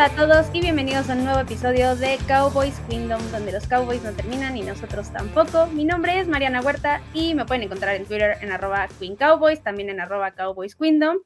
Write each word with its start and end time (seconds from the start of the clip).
Hola 0.00 0.14
a 0.14 0.16
todos 0.16 0.46
y 0.54 0.62
bienvenidos 0.62 1.10
a 1.10 1.12
un 1.12 1.24
nuevo 1.24 1.40
episodio 1.40 1.94
de 1.94 2.16
Cowboys 2.26 2.80
Kingdom, 2.88 3.20
donde 3.32 3.52
los 3.52 3.66
Cowboys 3.66 4.02
no 4.02 4.12
terminan 4.12 4.56
y 4.56 4.62
nosotros 4.62 5.12
tampoco. 5.12 5.66
Mi 5.66 5.84
nombre 5.84 6.18
es 6.18 6.26
Mariana 6.26 6.62
Huerta 6.62 7.02
y 7.12 7.34
me 7.34 7.44
pueden 7.44 7.64
encontrar 7.64 7.96
en 7.96 8.06
Twitter 8.06 8.38
en 8.40 8.50
arroba 8.50 8.88
Queen 8.98 9.14
Cowboys, 9.14 9.60
también 9.60 9.90
en 9.90 10.00
arroba 10.00 10.30
Cowboys 10.30 10.74
Kingdom. 10.74 11.18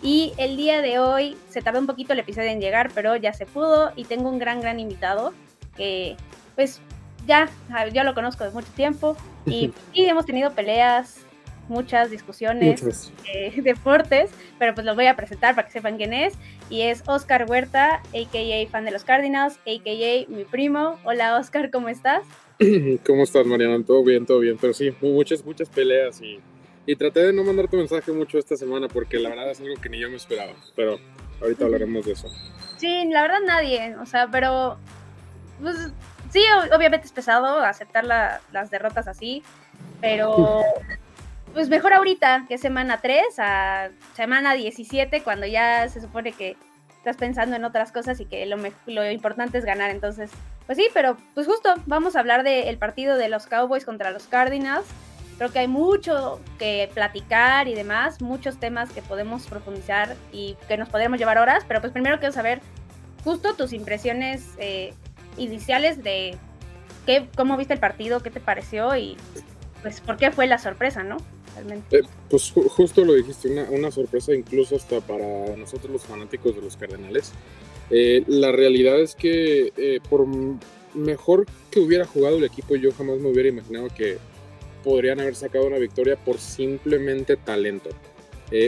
Y 0.00 0.32
el 0.38 0.56
día 0.56 0.80
de 0.80 0.98
hoy 0.98 1.36
se 1.50 1.60
tardó 1.60 1.80
un 1.80 1.86
poquito 1.86 2.14
el 2.14 2.18
episodio 2.18 2.48
en 2.48 2.62
llegar, 2.62 2.90
pero 2.94 3.14
ya 3.14 3.34
se 3.34 3.44
pudo 3.44 3.92
y 3.94 4.04
tengo 4.04 4.30
un 4.30 4.38
gran, 4.38 4.62
gran 4.62 4.80
invitado 4.80 5.34
que 5.76 6.16
pues 6.54 6.80
ya, 7.26 7.50
ya 7.92 8.04
lo 8.04 8.14
conozco 8.14 8.44
de 8.44 8.52
mucho 8.52 8.72
tiempo 8.74 9.18
y, 9.44 9.70
y 9.92 10.06
hemos 10.06 10.24
tenido 10.24 10.54
peleas, 10.54 11.18
muchas 11.68 12.10
discusiones, 12.10 13.12
eh, 13.32 13.52
deportes, 13.62 14.30
pero 14.58 14.74
pues 14.74 14.84
lo 14.84 14.94
voy 14.94 15.06
a 15.06 15.16
presentar 15.16 15.54
para 15.54 15.66
que 15.66 15.72
sepan 15.72 15.96
quién 15.96 16.12
es. 16.12 16.34
Y 16.70 16.82
es 16.82 17.02
Oscar 17.06 17.46
Huerta, 17.48 17.96
a.k.a. 17.96 18.70
fan 18.70 18.84
de 18.84 18.90
los 18.90 19.04
Cardinals, 19.04 19.58
a.k.a. 19.66 20.30
mi 20.30 20.44
primo. 20.44 20.98
Hola 21.04 21.38
Oscar, 21.38 21.70
¿cómo 21.70 21.88
estás? 21.88 22.24
¿Cómo 23.06 23.24
estás, 23.24 23.46
Mariana? 23.46 23.84
Todo 23.84 24.04
bien, 24.04 24.26
todo 24.26 24.40
bien, 24.40 24.56
pero 24.60 24.72
sí, 24.72 24.94
muchas, 25.00 25.44
muchas 25.44 25.68
peleas 25.68 26.20
y, 26.20 26.40
y 26.86 26.96
traté 26.96 27.20
de 27.20 27.32
no 27.32 27.44
mandar 27.44 27.68
tu 27.68 27.76
mensaje 27.76 28.12
mucho 28.12 28.38
esta 28.38 28.56
semana 28.56 28.88
porque 28.88 29.18
la 29.18 29.30
verdad 29.30 29.50
es 29.50 29.60
algo 29.60 29.74
que 29.80 29.88
ni 29.88 29.98
yo 29.98 30.08
me 30.08 30.16
esperaba, 30.16 30.52
pero 30.76 30.98
ahorita 31.40 31.64
hablaremos 31.64 32.06
de 32.06 32.12
eso. 32.12 32.28
Sí, 32.76 33.08
la 33.10 33.22
verdad 33.22 33.40
nadie, 33.46 33.96
o 33.96 34.06
sea, 34.06 34.28
pero 34.30 34.78
pues 35.60 35.76
sí, 36.30 36.42
obviamente 36.74 37.06
es 37.06 37.12
pesado 37.12 37.60
aceptar 37.60 38.04
las 38.04 38.70
derrotas 38.70 39.08
así, 39.08 39.42
pero 40.00 40.62
pues 41.54 41.68
mejor 41.68 41.92
ahorita 41.92 42.44
que 42.48 42.58
semana 42.58 42.98
3 43.00 43.38
a 43.38 43.88
semana 44.14 44.54
17, 44.54 45.22
cuando 45.22 45.46
ya 45.46 45.88
se 45.88 46.00
supone 46.00 46.32
que 46.32 46.56
estás 46.98 47.16
pensando 47.16 47.54
en 47.54 47.64
otras 47.64 47.92
cosas 47.92 48.18
y 48.20 48.26
que 48.26 48.44
lo, 48.46 48.56
lo 48.86 49.10
importante 49.10 49.58
es 49.58 49.64
ganar. 49.64 49.90
Entonces, 49.90 50.30
pues 50.66 50.76
sí, 50.76 50.88
pero 50.92 51.16
pues 51.34 51.46
justo 51.46 51.74
vamos 51.86 52.16
a 52.16 52.20
hablar 52.20 52.42
del 52.42 52.76
partido 52.78 53.16
de 53.16 53.28
los 53.28 53.46
Cowboys 53.46 53.84
contra 53.84 54.10
los 54.10 54.26
Cardinals. 54.26 54.86
Creo 55.38 55.52
que 55.52 55.60
hay 55.60 55.68
mucho 55.68 56.40
que 56.58 56.90
platicar 56.94 57.68
y 57.68 57.74
demás, 57.74 58.20
muchos 58.20 58.58
temas 58.58 58.90
que 58.90 59.02
podemos 59.02 59.46
profundizar 59.46 60.16
y 60.32 60.56
que 60.68 60.76
nos 60.76 60.88
podríamos 60.88 61.18
llevar 61.18 61.38
horas, 61.38 61.64
pero 61.66 61.80
pues 61.80 61.92
primero 61.92 62.18
quiero 62.18 62.32
saber 62.32 62.60
justo 63.24 63.54
tus 63.54 63.72
impresiones 63.72 64.54
eh, 64.58 64.94
iniciales 65.36 66.02
de 66.02 66.36
qué, 67.04 67.28
cómo 67.36 67.56
viste 67.56 67.74
el 67.74 67.80
partido, 67.80 68.20
qué 68.20 68.30
te 68.30 68.40
pareció 68.40 68.96
y 68.96 69.16
pues 69.82 70.00
por 70.00 70.16
qué 70.16 70.30
fue 70.30 70.46
la 70.46 70.58
sorpresa, 70.58 71.02
¿no? 71.02 71.16
Eh, 71.90 72.02
pues 72.28 72.52
justo 72.52 73.04
lo 73.04 73.14
dijiste, 73.14 73.48
una, 73.48 73.68
una, 73.70 73.90
sorpresa 73.90 74.34
incluso 74.34 74.76
hasta 74.76 75.00
para 75.00 75.56
nosotros 75.56 75.92
los 75.92 76.02
fanáticos 76.02 76.54
de 76.54 76.62
los 76.62 76.76
Cardenales. 76.76 77.32
Eh, 77.90 78.24
la 78.26 78.52
realidad 78.52 79.00
es 79.00 79.14
que 79.14 79.72
eh, 79.76 80.00
por 80.08 80.26
mejor 80.94 81.46
que 81.70 81.80
hubiera 81.80 82.06
jugado 82.06 82.38
el 82.38 82.44
equipo, 82.44 82.76
yo 82.76 82.92
jamás 82.92 83.18
me 83.18 83.28
hubiera 83.28 83.48
imaginado 83.48 83.88
que 83.88 84.18
podrían 84.82 85.20
haber 85.20 85.34
sacado 85.34 85.66
una 85.66 85.78
victoria 85.78 86.16
por 86.16 86.38
simplemente 86.38 87.36
talento. 87.36 87.90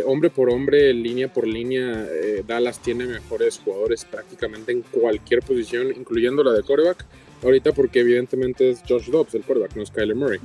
hombre 0.07 0.31
por 0.31 0.51
hombre, 0.51 0.93
línea 0.93 1.33
por 1.33 1.47
línea, 1.47 2.07
Dallas 2.47 2.81
tiene 2.81 3.07
mejores 3.07 3.61
jugadores 3.63 4.05
prácticamente 4.05 4.73
en 4.73 4.83
cualquier 4.83 5.43
posición, 5.43 5.93
incluyendo 5.95 6.43
la 6.43 6.53
de 6.53 6.63
quarterback. 6.63 7.05
Ahorita 7.43 7.73
porque 7.73 8.01
evidentemente 8.01 8.71
es 8.71 8.83
Josh 8.89 9.11
Dobbs 9.11 9.35
el 9.35 9.43
quarterback, 9.43 9.77
no 9.77 9.83
es 9.83 9.91
Kyler 9.91 10.17
Murray. 10.17 10.41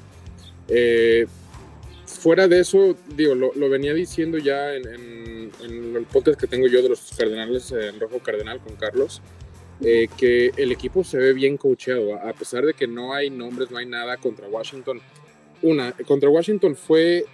Eh, 0.67 1.25
fuera 2.19 2.47
de 2.47 2.59
eso, 2.59 2.95
digo, 3.15 3.35
lo, 3.35 3.69
venía 3.69 3.93
diciendo 3.93 4.37
ya 4.37 4.73
en, 4.73 5.51
el 5.63 6.05
podcast 6.11 6.39
que 6.39 6.47
tengo 6.47 6.67
yo 6.67 6.81
de 6.81 6.89
los 6.89 7.11
Cardenales 7.17 7.71
en 7.71 7.99
Rojo 7.99 8.19
Cardenal 8.19 8.59
con 8.59 8.75
Carlos, 8.75 9.21
eh, 9.81 10.07
que 10.17 10.51
el 10.57 10.71
equipo 10.71 11.03
se 11.03 11.17
ve 11.17 11.33
bien 11.33 11.57
coacheado, 11.57 12.15
a 12.15 12.33
pesar 12.33 12.65
de 12.65 12.73
que 12.73 12.87
no 12.87 13.13
hay 13.13 13.29
nombres, 13.29 13.71
no 13.71 13.77
hay 13.77 13.85
nada 13.85 14.17
contra 14.17 14.47
Washington. 14.47 15.01
Una, 15.61 15.91
contra 15.91 16.29
Washington 16.29 16.75
fue 16.75 17.25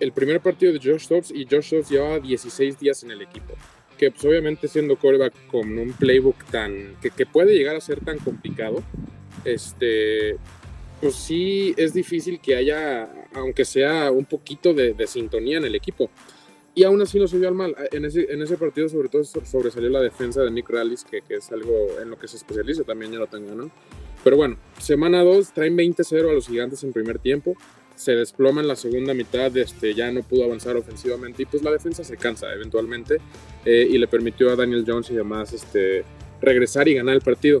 el 0.00 0.12
primer 0.12 0.40
partido 0.40 0.72
de 0.72 0.78
Josh 0.78 1.08
Dobbs 1.08 1.30
y 1.30 1.46
Josh 1.48 1.74
Dobbs 1.74 1.90
llevaba 1.90 2.18
16 2.18 2.78
días 2.78 3.02
en 3.02 3.10
el 3.10 3.22
equipo. 3.22 3.54
Que 3.98 4.10
pues 4.10 4.24
obviamente 4.24 4.66
siendo 4.66 4.96
coreback 4.96 5.34
con 5.48 5.78
un 5.78 5.92
playbook 5.92 6.44
tan, 6.46 6.96
que, 7.02 7.10
que 7.10 7.26
puede 7.26 7.54
llegar 7.54 7.76
a 7.76 7.80
ser 7.80 8.00
tan 8.00 8.18
complicado, 8.18 8.82
este, 9.44 10.36
pues 11.00 11.14
sí 11.14 11.74
es 11.76 11.94
difícil 11.94 12.40
que 12.40 12.56
haya, 12.56 13.08
aunque 13.34 13.64
sea 13.64 14.10
un 14.10 14.24
poquito 14.24 14.74
de, 14.74 14.94
sintonía 15.06 15.58
en 15.58 15.64
el 15.64 15.74
equipo. 15.74 16.10
Y 16.74 16.84
aún 16.84 17.02
así 17.02 17.18
no 17.18 17.26
se 17.26 17.44
al 17.44 17.54
mal. 17.54 17.74
En 17.90 18.04
ese, 18.04 18.32
en 18.32 18.42
ese 18.42 18.56
partido 18.56 18.88
sobre 18.88 19.08
todo 19.08 19.24
sobresalió 19.24 19.90
la 19.90 20.00
defensa 20.00 20.42
de 20.42 20.50
Nick 20.50 20.70
Rallis, 20.70 21.04
que, 21.04 21.20
que, 21.22 21.36
es 21.36 21.50
algo 21.50 21.72
en 22.00 22.10
lo 22.10 22.18
que 22.18 22.28
se 22.28 22.36
especializa, 22.36 22.84
también 22.84 23.12
ya 23.12 23.18
lo 23.18 23.26
tengo, 23.26 23.54
¿no? 23.54 23.70
Pero 24.22 24.36
bueno, 24.36 24.56
semana 24.78 25.22
2 25.22 25.52
traen 25.52 25.76
20-0 25.76 26.30
a 26.30 26.32
los 26.32 26.46
gigantes 26.46 26.84
en 26.84 26.92
primer 26.92 27.18
tiempo, 27.18 27.56
se 27.96 28.12
desploma 28.12 28.60
en 28.60 28.68
la 28.68 28.76
segunda 28.76 29.12
mitad, 29.14 29.54
este, 29.56 29.94
ya 29.94 30.10
no 30.10 30.22
pudo 30.22 30.44
avanzar 30.44 30.76
ofensivamente 30.76 31.42
y 31.42 31.46
pues 31.46 31.62
la 31.62 31.70
defensa 31.70 32.02
se 32.02 32.16
cansa 32.16 32.52
eventualmente 32.52 33.18
eh, 33.64 33.86
y 33.90 33.98
le 33.98 34.08
permitió 34.08 34.50
a 34.50 34.56
Daniel 34.56 34.84
Jones 34.86 35.10
y 35.10 35.14
demás 35.14 35.52
este, 35.52 36.04
regresar 36.40 36.88
y 36.88 36.94
ganar 36.94 37.14
el 37.14 37.20
partido. 37.20 37.60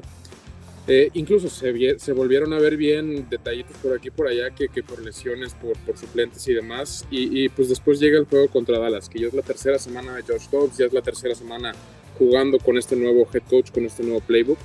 Eh, 0.88 1.10
incluso 1.14 1.48
se, 1.48 1.98
se, 1.98 2.12
volvieron 2.12 2.52
a 2.52 2.58
ver 2.58 2.76
bien 2.76 3.28
detallitos 3.28 3.76
por 3.76 3.96
aquí 3.96 4.10
por 4.10 4.26
allá 4.26 4.50
que, 4.50 4.68
que 4.68 4.82
por 4.82 5.02
lesiones, 5.04 5.54
por, 5.54 5.76
por, 5.78 5.96
suplentes 5.96 6.46
y 6.48 6.54
demás. 6.54 7.06
Y, 7.10 7.48
pues 7.50 7.68
después 7.68 8.00
llega 8.00 8.18
el 8.18 8.24
juego 8.24 8.48
contra 8.48 8.78
Dallas, 8.78 9.08
que 9.08 9.20
ya 9.20 9.28
es 9.28 9.34
la 9.34 9.42
tercera 9.42 9.78
semana 9.78 10.16
de 10.16 10.22
Josh 10.22 10.48
Dobbs, 10.50 10.78
ya 10.78 10.86
es 10.86 10.92
la 10.92 11.02
tercera 11.02 11.34
semana 11.34 11.72
jugando 12.18 12.58
con 12.58 12.76
este 12.76 12.96
nuevo 12.96 13.26
head 13.32 13.42
coach, 13.48 13.70
con 13.70 13.84
este 13.84 14.02
nuevo 14.02 14.20
playbook. 14.20 14.58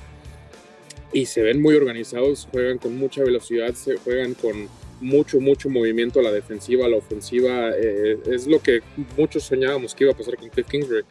Y 1.12 1.26
se 1.26 1.42
ven 1.42 1.62
muy 1.62 1.74
organizados, 1.74 2.48
juegan 2.50 2.78
con 2.78 2.96
mucha 2.96 3.22
velocidad, 3.22 3.72
se 3.74 3.96
juegan 3.96 4.34
con 4.34 4.68
mucho, 5.00 5.40
mucho 5.40 5.68
movimiento 5.68 6.20
a 6.20 6.22
la 6.22 6.32
defensiva, 6.32 6.86
a 6.86 6.88
la 6.88 6.96
ofensiva. 6.96 7.70
Eh, 7.76 8.18
es 8.26 8.46
lo 8.46 8.60
que 8.60 8.80
muchos 9.16 9.44
soñábamos 9.44 9.94
que 9.94 10.04
iba 10.04 10.12
a 10.12 10.16
pasar 10.16 10.36
con 10.36 10.48
Cliff 10.48 10.66
Kingsbury. 10.66 11.04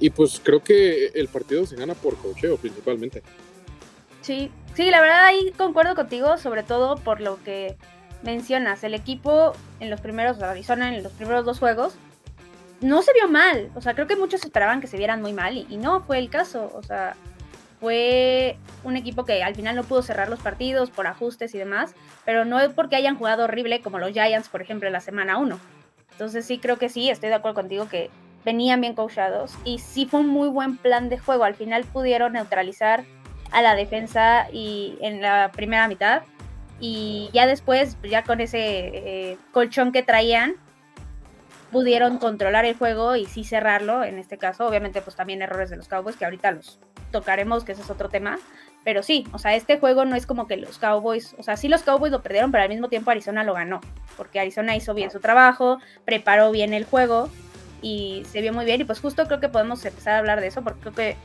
Y 0.00 0.10
pues 0.10 0.40
creo 0.42 0.62
que 0.62 1.08
el 1.14 1.28
partido 1.28 1.66
se 1.66 1.76
gana 1.76 1.94
por 1.94 2.16
cocheo 2.16 2.56
principalmente. 2.56 3.22
Sí, 4.24 4.50
sí, 4.72 4.90
la 4.90 5.02
verdad 5.02 5.26
ahí 5.26 5.52
concuerdo 5.58 5.94
contigo, 5.94 6.38
sobre 6.38 6.62
todo 6.62 6.96
por 6.96 7.20
lo 7.20 7.42
que 7.44 7.76
mencionas. 8.22 8.82
El 8.82 8.94
equipo 8.94 9.52
en 9.80 9.90
los 9.90 10.00
primeros, 10.00 10.42
Arizona 10.42 10.96
en 10.96 11.02
los 11.02 11.12
primeros 11.12 11.44
dos 11.44 11.58
juegos, 11.58 11.94
no 12.80 13.02
se 13.02 13.12
vio 13.12 13.28
mal. 13.28 13.70
O 13.74 13.82
sea, 13.82 13.92
creo 13.92 14.06
que 14.06 14.16
muchos 14.16 14.42
esperaban 14.42 14.80
que 14.80 14.86
se 14.86 14.96
vieran 14.96 15.20
muy 15.20 15.34
mal 15.34 15.58
y, 15.58 15.76
no 15.76 16.00
fue 16.00 16.16
el 16.16 16.30
caso. 16.30 16.72
O 16.74 16.82
sea, 16.82 17.16
fue 17.80 18.56
un 18.82 18.96
equipo 18.96 19.26
que 19.26 19.42
al 19.42 19.54
final 19.54 19.76
no 19.76 19.84
pudo 19.84 20.00
cerrar 20.00 20.30
los 20.30 20.40
partidos 20.40 20.88
por 20.88 21.06
ajustes 21.06 21.54
y 21.54 21.58
demás, 21.58 21.94
pero 22.24 22.46
no 22.46 22.58
es 22.60 22.72
porque 22.72 22.96
hayan 22.96 23.18
jugado 23.18 23.44
horrible 23.44 23.82
como 23.82 23.98
los 23.98 24.12
Giants, 24.12 24.48
por 24.48 24.62
ejemplo, 24.62 24.86
en 24.86 24.94
la 24.94 25.00
semana 25.00 25.36
1. 25.36 25.60
Entonces 26.12 26.46
sí 26.46 26.56
creo 26.56 26.78
que 26.78 26.88
sí, 26.88 27.10
estoy 27.10 27.28
de 27.28 27.34
acuerdo 27.34 27.56
contigo 27.56 27.90
que 27.90 28.08
venían 28.42 28.80
bien 28.80 28.94
coachados 28.94 29.54
y 29.66 29.80
sí 29.80 30.06
fue 30.06 30.20
un 30.20 30.28
muy 30.28 30.48
buen 30.48 30.78
plan 30.78 31.10
de 31.10 31.18
juego. 31.18 31.44
Al 31.44 31.56
final 31.56 31.84
pudieron 31.84 32.32
neutralizar 32.32 33.04
a 33.54 33.62
la 33.62 33.76
defensa 33.76 34.48
y 34.52 34.98
en 35.00 35.22
la 35.22 35.52
primera 35.52 35.88
mitad. 35.88 36.22
Y 36.80 37.30
ya 37.32 37.46
después, 37.46 37.96
ya 38.02 38.24
con 38.24 38.40
ese 38.40 38.58
eh, 38.58 39.38
colchón 39.52 39.92
que 39.92 40.02
traían, 40.02 40.56
pudieron 41.70 42.18
controlar 42.18 42.64
el 42.64 42.76
juego 42.76 43.16
y 43.16 43.26
sí 43.26 43.44
cerrarlo. 43.44 44.02
En 44.04 44.18
este 44.18 44.38
caso, 44.38 44.66
obviamente, 44.66 45.00
pues 45.00 45.14
también 45.14 45.40
errores 45.40 45.70
de 45.70 45.76
los 45.76 45.88
Cowboys, 45.88 46.16
que 46.16 46.24
ahorita 46.24 46.50
los 46.50 46.80
tocaremos, 47.12 47.64
que 47.64 47.72
ese 47.72 47.82
es 47.82 47.90
otro 47.90 48.08
tema. 48.08 48.38
Pero 48.82 49.04
sí, 49.04 49.24
o 49.32 49.38
sea, 49.38 49.54
este 49.54 49.78
juego 49.78 50.04
no 50.04 50.16
es 50.16 50.26
como 50.26 50.48
que 50.48 50.56
los 50.56 50.78
Cowboys, 50.78 51.34
o 51.38 51.42
sea, 51.44 51.56
sí 51.56 51.68
los 51.68 51.82
Cowboys 51.82 52.10
lo 52.10 52.22
perdieron, 52.22 52.50
pero 52.50 52.64
al 52.64 52.68
mismo 52.68 52.88
tiempo 52.88 53.12
Arizona 53.12 53.44
lo 53.44 53.54
ganó, 53.54 53.80
porque 54.16 54.40
Arizona 54.40 54.76
hizo 54.76 54.94
bien 54.94 55.10
su 55.10 55.20
trabajo, 55.20 55.78
preparó 56.04 56.50
bien 56.50 56.74
el 56.74 56.84
juego 56.84 57.30
y 57.80 58.24
se 58.30 58.40
vio 58.42 58.52
muy 58.52 58.64
bien. 58.64 58.80
Y 58.80 58.84
pues 58.84 59.00
justo 59.00 59.26
creo 59.26 59.40
que 59.40 59.48
podemos 59.48 59.84
empezar 59.84 60.14
a 60.14 60.18
hablar 60.18 60.40
de 60.40 60.48
eso, 60.48 60.62
porque 60.62 60.80
creo 60.80 60.92
que 60.92 61.16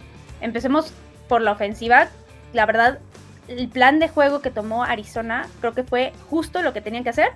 empecemos 0.42 0.94
por 1.30 1.42
la 1.42 1.52
ofensiva, 1.52 2.10
la 2.54 2.66
verdad, 2.66 3.00
el 3.48 3.68
plan 3.68 4.00
de 4.00 4.10
juego 4.10 4.42
que 4.42 4.52
tomó 4.52 4.84
Arizona 4.84 5.48
creo 5.60 5.74
que 5.74 5.84
fue 5.84 6.14
justo 6.30 6.62
lo 6.62 6.74
que 6.74 6.82
tenían 6.82 7.04
que 7.04 7.10
hacer 7.10 7.32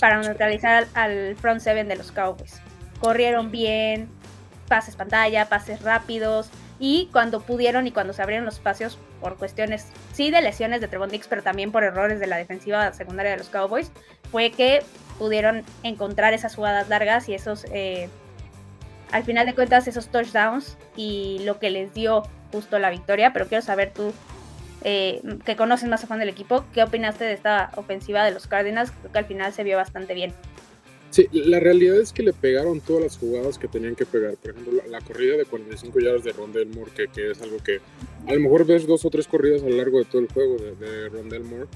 para 0.00 0.20
neutralizar 0.20 0.86
al 0.94 1.36
front 1.36 1.60
seven 1.60 1.88
de 1.88 1.96
los 1.96 2.12
Cowboys. 2.12 2.60
Corrieron 3.00 3.50
bien, 3.50 4.08
pases 4.68 4.96
pantalla, 4.96 5.48
pases 5.48 5.82
rápidos 5.82 6.50
y 6.78 7.08
cuando 7.12 7.40
pudieron 7.40 7.86
y 7.86 7.92
cuando 7.92 8.12
se 8.12 8.22
abrieron 8.22 8.44
los 8.44 8.54
espacios 8.54 8.98
por 9.20 9.36
cuestiones, 9.36 9.86
sí, 10.12 10.30
de 10.30 10.42
lesiones 10.42 10.80
de 10.80 10.88
Trevon 10.88 11.10
Dix, 11.10 11.28
pero 11.28 11.42
también 11.42 11.72
por 11.72 11.84
errores 11.84 12.20
de 12.20 12.26
la 12.26 12.36
defensiva 12.36 12.92
secundaria 12.92 13.32
de 13.32 13.38
los 13.38 13.48
Cowboys, 13.48 13.92
fue 14.30 14.50
que 14.50 14.82
pudieron 15.18 15.62
encontrar 15.82 16.34
esas 16.34 16.54
jugadas 16.56 16.88
largas 16.88 17.28
y 17.28 17.34
esos, 17.34 17.64
eh, 17.72 18.08
al 19.12 19.22
final 19.22 19.46
de 19.46 19.54
cuentas, 19.54 19.86
esos 19.86 20.08
touchdowns 20.08 20.76
y 20.96 21.40
lo 21.44 21.58
que 21.58 21.70
les 21.70 21.94
dio 21.94 22.24
justo 22.50 22.78
la 22.78 22.90
victoria, 22.90 23.32
pero 23.32 23.46
quiero 23.46 23.62
saber 23.62 23.92
tú, 23.92 24.12
eh, 24.84 25.22
que 25.44 25.56
conoces 25.56 25.88
más 25.88 26.04
a 26.04 26.06
fondo 26.06 26.20
del 26.20 26.28
equipo, 26.28 26.64
¿qué 26.72 26.82
opinaste 26.82 27.24
de 27.24 27.32
esta 27.32 27.70
ofensiva 27.76 28.24
de 28.24 28.32
los 28.32 28.46
Cardinals? 28.46 28.90
Creo 28.90 29.12
que 29.12 29.18
al 29.18 29.26
final 29.26 29.52
se 29.52 29.64
vio 29.64 29.76
bastante 29.76 30.14
bien. 30.14 30.32
Sí, 31.10 31.28
la 31.32 31.60
realidad 31.60 31.96
es 32.00 32.12
que 32.12 32.24
le 32.24 32.32
pegaron 32.32 32.80
todas 32.80 33.04
las 33.04 33.18
jugadas 33.18 33.56
que 33.56 33.68
tenían 33.68 33.94
que 33.94 34.04
pegar. 34.04 34.34
Por 34.34 34.50
ejemplo, 34.50 34.82
la, 34.88 35.00
corrida 35.00 35.36
de 35.36 35.44
45 35.44 36.00
yardas 36.00 36.24
de 36.24 36.32
Rondell 36.32 36.66
Moore, 36.66 36.90
que, 36.90 37.06
que, 37.06 37.30
es 37.30 37.40
algo 37.40 37.58
que 37.58 37.78
a 38.26 38.34
lo 38.34 38.40
mejor 38.40 38.66
ves 38.66 38.84
dos 38.84 39.04
o 39.04 39.10
tres 39.10 39.28
corridas 39.28 39.62
a 39.62 39.68
lo 39.68 39.76
largo 39.76 39.98
de 40.00 40.06
todo 40.06 40.22
el 40.22 40.28
juego 40.28 40.56
de, 40.56 40.74
de 40.74 41.08
Rondell 41.08 41.44
Moore. 41.44 41.68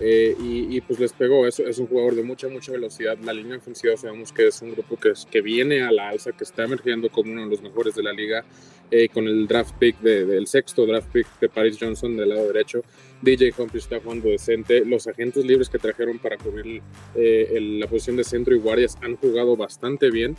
Eh, 0.00 0.36
y, 0.38 0.80
pues 0.82 1.00
les 1.00 1.12
pegó. 1.12 1.46
Es, 1.46 1.58
es 1.58 1.78
un 1.78 1.86
jugador 1.86 2.14
de 2.14 2.22
mucha, 2.22 2.48
mucha 2.48 2.72
velocidad. 2.72 3.16
La 3.18 3.32
línea 3.32 3.56
ofensiva 3.56 3.96
sabemos 3.96 4.32
que 4.32 4.48
es 4.48 4.60
un 4.62 4.72
grupo 4.72 4.96
que, 4.96 5.10
es, 5.10 5.26
que 5.26 5.40
viene 5.40 5.82
a 5.82 5.90
la 5.90 6.10
alza, 6.10 6.32
que 6.32 6.44
está 6.44 6.64
emergiendo 6.64 7.08
como 7.10 7.32
uno 7.32 7.44
de 7.44 7.50
los 7.50 7.62
mejores 7.62 7.94
de 7.94 8.02
la 8.02 8.12
liga. 8.12 8.44
Eh, 8.88 9.08
con 9.08 9.26
el 9.26 9.48
draft 9.48 9.74
pick 9.80 9.98
del 9.98 10.46
sexto 10.46 10.86
draft 10.86 11.10
pick 11.10 11.26
de 11.40 11.48
Paris 11.48 11.76
Johnson 11.80 12.16
del 12.16 12.28
lado 12.28 12.46
derecho. 12.46 12.84
DJ 13.20 13.52
Humphries 13.58 13.84
está 13.84 14.00
jugando 14.00 14.28
decente. 14.28 14.84
Los 14.84 15.06
agentes 15.08 15.44
libres 15.44 15.68
que 15.68 15.78
trajeron 15.78 16.18
para 16.18 16.36
cubrir 16.36 16.82
eh, 17.14 17.58
la 17.80 17.88
posición 17.88 18.16
de 18.16 18.24
centro 18.24 18.54
y 18.54 18.58
guardias 18.58 18.96
han 19.02 19.16
jugado 19.16 19.56
bastante 19.56 20.10
bien. 20.10 20.36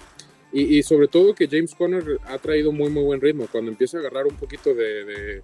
Y, 0.54 0.82
sobre 0.82 1.10
todo 1.10 1.36
que 1.36 1.48
James 1.48 1.76
Conner 1.76 2.20
ha 2.26 2.38
traído 2.38 2.72
muy, 2.72 2.90
muy 2.90 3.04
buen 3.04 3.20
ritmo. 3.20 3.48
Cuando 3.52 3.70
empieza 3.70 3.98
a 3.98 4.00
agarrar 4.00 4.26
un 4.26 4.36
poquito 4.36 4.74
de, 4.74 5.04
de, 5.04 5.42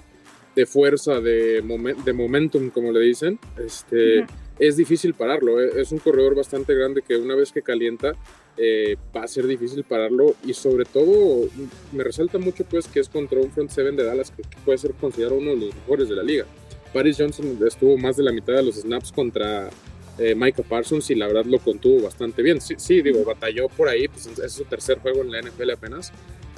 fuerza, 0.66 1.20
de, 1.20 1.62
de 2.06 2.14
momentum, 2.14 2.70
como 2.70 2.92
le 2.92 3.00
dicen, 3.00 3.40
este, 3.58 4.26
es 4.60 4.78
difícil 4.78 5.14
pararlo. 5.14 5.62
Eh. 5.62 5.72
Es 5.78 5.92
un 5.92 6.00
corredor 6.00 6.36
bastante 6.36 6.76
grande 6.76 7.02
que 7.02 7.18
una 7.18 7.36
vez 7.36 7.52
que 7.52 7.62
calienta, 7.62 8.14
eh, 8.56 8.98
va 9.16 9.24
a 9.24 9.28
ser 9.28 9.48
difícil 9.48 9.84
pararlo 9.84 10.36
y 10.46 10.54
sobre 10.54 10.86
todo 10.86 11.50
me 11.92 12.04
resalta 12.04 12.38
mucho 12.38 12.64
pues 12.66 12.88
que 12.88 13.00
es 13.00 13.10
contra 13.10 13.40
un 13.40 13.52
front 13.52 13.72
seven 13.72 13.96
de 13.96 14.04
Dallas 14.04 14.30
que, 14.30 14.44
puede 14.64 14.78
ser 14.78 14.92
considerado 14.94 15.40
uno 15.40 15.52
de 15.52 15.58
los 15.58 15.76
mejores 15.76 16.08
de 16.08 16.16
la 16.16 16.24
liga. 16.24 16.46
Paris 16.94 17.18
Johnson 17.18 17.58
estuvo 17.66 17.98
más 17.98 18.16
de 18.16 18.24
la 18.24 18.32
mitad 18.32 18.54
de 18.54 18.62
los 18.62 18.76
snaps 18.76 19.12
contra 19.12 19.72
eh, 20.20 20.36
Micah 20.36 20.62
Parsons 20.62 21.10
y 21.10 21.16
la 21.16 21.26
verdad 21.26 21.46
lo 21.46 21.58
contuvo 21.58 22.04
bastante 22.04 22.44
bien. 22.44 22.62
Sí, 22.62 22.76
sí, 22.78 23.02
digo, 23.02 23.26
batalló 23.26 23.70
por 23.70 23.90
ahí, 23.90 24.08
pues 24.08 24.28
es 24.28 24.52
su 24.52 24.66
tercer 24.66 25.00
juego 25.00 25.24
en 25.24 25.32
la 25.32 25.42
NFL 25.42 25.72
apenas, 25.72 26.14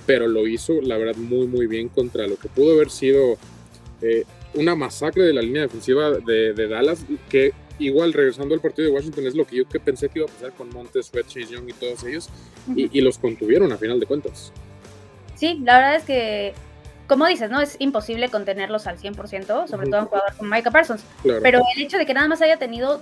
pero 0.06 0.28
lo 0.28 0.46
hizo 0.48 0.82
la 0.82 0.98
verdad 0.98 1.16
muy 1.16 1.48
muy 1.48 1.66
bien 1.66 1.88
contra 1.88 2.28
lo 2.28 2.36
que 2.36 2.50
pudo 2.50 2.74
haber 2.74 2.90
sido 2.90 3.38
eh, 4.06 4.26
una 4.54 4.76
masacre 4.76 5.24
de 5.24 5.34
la 5.34 5.42
línea 5.42 5.64
defensiva 5.64 6.12
de, 6.12 6.54
de 6.54 6.68
Dallas 6.68 7.06
que 7.30 7.54
igual 7.80 8.14
regresando 8.14 8.56
al 8.56 8.62
partido 8.62 8.88
de 8.88 8.96
Washington 8.96 9.28
es 9.28 9.36
lo 9.36 9.46
que 9.46 9.58
yo 9.58 9.68
que 9.68 9.80
pensé 9.80 10.10
que 10.10 10.20
iba 10.20 10.28
a 10.28 10.32
pasar 10.32 10.52
con 10.54 10.70
Montes, 10.70 11.08
Sweat, 11.08 11.28
Chase 11.28 11.54
Young 11.54 11.70
y 11.70 11.74
todos 11.74 12.04
ellos 12.04 12.30
y, 12.76 13.02
los 13.02 13.18
contuvieron 13.18 13.72
a 13.72 13.78
final 13.78 14.00
de 14.00 14.06
cuentas. 14.06 14.52
Sí, 15.36 15.60
la 15.64 15.76
verdad 15.76 15.96
es 15.96 16.04
que 16.04 16.54
como 17.08 17.28
dices, 17.28 17.52
¿no? 17.52 17.62
Es 17.62 17.76
imposible 17.80 18.30
contenerlos 18.30 18.88
al 18.88 18.98
100%, 18.98 19.68
sobre 19.68 19.90
todo 19.90 20.02
un 20.02 20.08
jugador 20.08 20.36
como 20.38 20.50
Micah 20.50 20.72
Parsons. 20.72 21.04
Pero 21.22 21.62
el 21.76 21.84
hecho 21.84 21.98
de 22.00 22.06
que 22.08 22.16
nada 22.16 22.28
más 22.28 22.42
haya 22.42 22.58
tenido 22.58 23.02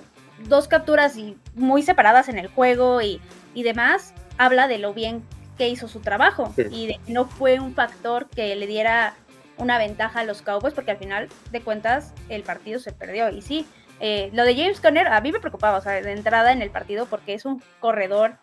dos 0.50 0.68
capturas 0.68 1.16
y 1.16 1.38
muy 1.56 1.84
separadas 1.84 2.28
en 2.28 2.38
el 2.38 2.48
juego 2.48 3.02
y, 3.02 3.22
y 3.54 3.64
demás, 3.64 4.14
habla 4.38 4.68
de 4.68 4.78
lo 4.78 4.94
bien 4.94 5.24
que 5.58 5.70
hizo 5.70 5.88
su 5.88 6.00
trabajo 6.00 6.54
y 6.72 6.88
de 6.88 7.00
que 7.06 7.14
no 7.14 7.26
fue 7.26 7.60
un 7.60 7.74
factor 7.76 8.28
que 8.28 8.56
le 8.56 8.68
diera 8.68 9.16
una 9.58 9.78
ventaja 9.78 10.22
a 10.22 10.24
los 10.24 10.42
Cowboys 10.42 10.74
porque 10.74 10.92
al 10.92 10.98
final 10.98 11.30
de 11.52 11.62
cuentas 11.62 12.14
el 12.30 12.44
partido 12.44 12.80
se 12.80 12.92
perdió. 12.92 13.30
Y 13.30 13.42
sí, 13.42 13.68
eh, 14.00 14.30
lo 14.34 14.44
de 14.44 14.56
James 14.56 14.80
Conner 14.80 15.08
a 15.08 15.22
mí 15.22 15.32
me 15.32 15.40
preocupaba, 15.40 15.78
o 15.78 15.82
sea, 15.82 15.94
de 15.94 16.12
entrada 16.12 16.52
en 16.52 16.62
el 16.62 16.70
partido, 16.70 17.06
porque 17.06 17.34
es 17.34 17.46
un 17.46 17.62
corredor, 17.80 18.36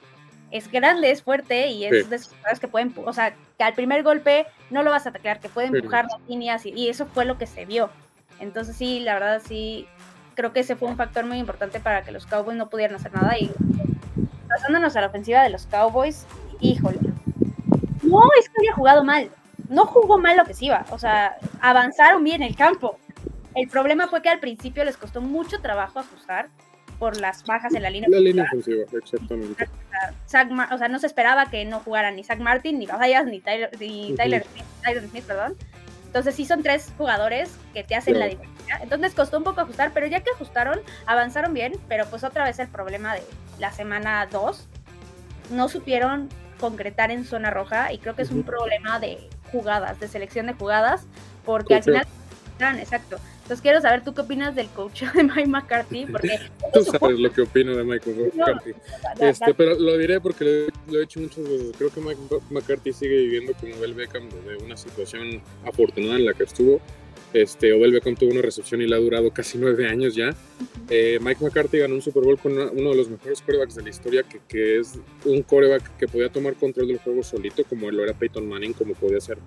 es 0.51 0.71
grande, 0.71 1.11
es 1.11 1.23
fuerte 1.23 1.69
y 1.69 1.85
es 1.85 2.09
de 2.09 2.17
esas 2.17 2.33
cosas 2.35 2.61
que 2.61 2.69
pueden, 2.69 2.95
o 3.05 3.13
sea, 3.13 3.35
que 3.59 3.65
al 3.65 3.75
primer 3.75 4.03
golpe 4.03 4.47
no 4.71 4.83
lo 4.83 4.91
vas 4.91 5.07
a 5.07 5.11
atacar, 5.11 5.41
que 5.41 5.49
puede 5.49 5.69
empujar 5.69 6.07
las 6.11 6.21
líneas 6.29 6.67
y, 6.67 6.89
eso 6.89 7.07
fue 7.07 7.25
lo 7.25 7.39
que 7.39 7.47
se 7.47 7.67
vio. 7.67 7.91
Entonces 8.41 8.77
sí, 8.77 9.01
la 9.01 9.15
verdad 9.15 9.43
sí, 9.45 9.87
creo 10.35 10.53
que 10.53 10.61
ese 10.61 10.77
fue 10.77 10.89
un 10.89 10.97
factor 10.97 11.25
muy 11.25 11.39
importante 11.39 11.79
para 11.79 12.03
que 12.03 12.11
los 12.11 12.27
Cowboys 12.27 12.57
no 12.57 12.71
pudieran 12.71 12.97
hacer 12.97 13.13
nada 13.13 13.37
y 13.39 13.51
pasándonos 14.49 14.97
a 14.97 15.03
la 15.03 15.09
ofensiva 15.09 15.43
de 15.43 15.51
los 15.51 15.67
Cowboys, 15.67 16.27
híjole, 16.61 16.99
no 18.03 18.23
es 18.41 18.49
que 18.49 18.63
haya 18.63 18.75
jugado 18.75 19.05
mal, 19.05 19.31
no 19.71 19.87
jugó 19.87 20.19
mal 20.19 20.37
la 20.37 20.43
ofensiva, 20.43 20.85
o 20.91 20.99
sea, 20.99 21.39
avanzaron 21.63 22.23
bien 22.23 22.43
el 22.43 22.55
campo, 22.55 22.99
el 23.55 23.69
problema 23.69 24.09
fue 24.09 24.21
que 24.21 24.29
al 24.29 24.41
principio 24.41 24.85
les 24.85 24.97
costó 24.97 25.21
mucho 25.21 25.61
trabajo 25.61 26.01
ajustar 26.01 26.49
por 26.99 27.19
las 27.19 27.45
bajas 27.45 27.75
en 27.75 27.83
la 27.83 27.91
línea. 27.91 28.09
La 28.11 28.21
línea 28.21 28.45
ofensiva, 28.45 28.85
exactamente. 28.93 29.65
o 29.65 30.29
sea, 30.29 30.45
no 30.89 30.99
se 30.99 31.07
esperaba 31.07 31.47
que 31.51 31.65
no 31.65 31.81
jugaran 31.81 32.15
ni 32.17 32.23
Zach 32.23 32.39
Martin, 32.39 32.79
ni 32.79 32.87
Bajas, 32.87 33.27
ni 33.27 33.41
Tyler, 33.41 33.71
ni 33.81 34.15
Tyler, 34.15 34.45
Smith, 35.09 35.25
perdón. 35.25 35.57
Entonces 36.07 36.35
sí 36.35 36.45
son 36.45 36.63
tres 36.63 36.93
jugadores 36.99 37.57
que 37.73 37.85
te 37.85 37.95
hacen 37.95 38.19
la 38.19 38.27
diferencia. 38.27 38.81
Entonces 38.83 39.15
costó 39.15 39.39
un 39.39 39.45
poco 39.45 39.61
ajustar, 39.61 39.93
pero 39.95 40.07
ya 40.07 40.21
que 40.21 40.31
ajustaron, 40.35 40.81
avanzaron 41.07 41.55
bien, 41.55 41.73
pero 41.89 42.05
pues 42.07 42.25
otra 42.25 42.45
vez 42.45 42.59
el 42.59 42.69
problema 42.69 43.15
de 43.15 43.23
la 43.59 43.73
semana 43.73 44.27
2, 44.27 44.69
no 45.53 45.69
supieron 45.69 46.29
concretar 46.59 47.11
en 47.11 47.25
zona 47.25 47.51
roja 47.51 47.93
y 47.93 47.99
creo 47.99 48.15
que 48.15 48.23
es 48.23 48.31
un 48.31 48.43
problema 48.43 48.99
de 48.99 49.31
jugadas, 49.53 50.01
de 50.01 50.09
selección 50.09 50.47
de 50.47 50.55
jugadas, 50.55 51.07
porque 51.45 51.75
al 51.77 51.83
final, 51.83 52.07
exacto, 52.79 53.19
entonces 53.51 53.63
quiero 53.63 53.81
saber 53.81 54.05
tú 54.05 54.15
qué 54.15 54.21
opinas 54.21 54.55
del 54.55 54.69
coach 54.69 55.03
de 55.15 55.25
Mike 55.25 55.49
McCarthy, 55.49 56.07
porque 56.13 56.39
tú 56.73 56.85
sabes 56.85 57.19
lo 57.19 57.33
que 57.33 57.43
opino 57.43 57.77
de 57.77 57.83
Mike 57.83 58.31
McCarthy. 58.37 58.75
este, 59.19 59.55
pero 59.55 59.75
lo 59.75 59.99
diré 59.99 60.21
porque 60.21 60.69
lo, 60.87 61.01
he 61.01 61.03
hecho 61.03 61.19
muchas 61.19 61.43
veces. 61.43 61.73
Creo 61.77 61.91
que 61.91 62.01
Mike 62.01 62.21
McCarthy 62.51 62.93
sigue 62.93 63.17
viviendo 63.17 63.53
como 63.55 63.75
Odell 63.75 63.95
Beckham 63.95 64.29
de 64.29 64.57
una 64.65 64.77
situación 64.77 65.43
afortunada 65.67 66.15
en 66.15 66.27
la 66.27 66.33
que 66.33 66.45
estuvo. 66.45 66.81
Este, 67.33 67.73
Odell 67.73 67.93
Beckham 67.93 68.17
tuvo 68.17 68.33
una 68.33 68.43
recepción 68.43 68.83
y 68.83 68.87
le 68.87 68.97
ha 68.97 68.99
durado 68.99 69.31
casi 69.31 69.57
nueve 69.59 69.87
años 69.87 70.15
ya. 70.15 70.35
Eh, 70.89 71.19
Mike 71.21 71.45
McCarthy 71.45 71.79
ganó 71.79 71.95
un 71.95 72.03
Super 72.03 72.25
Bowl 72.25 72.39
con 72.39 72.53
uno 72.53 72.91
de 72.91 72.97
los 72.97 73.09
mejores 73.09 73.41
corebacks 73.43 73.77
de 73.77 73.83
la 73.83 73.91
historia, 73.91 74.23
que, 74.25 74.41
que, 74.49 74.81
es 74.81 74.99
un 75.25 75.43
coreback 75.43 75.97
que 75.97 76.09
podía 76.09 76.29
tomar 76.29 76.55
control 76.55 76.89
del 76.89 76.99
juego 76.99 77.23
solito, 77.23 77.63
como 77.65 77.91
lo 77.91 78.03
era 78.03 78.15
Peyton 78.15 78.49
Manning, 78.49 78.73
como 78.73 78.95
podía 78.95 79.21
ser 79.21 79.39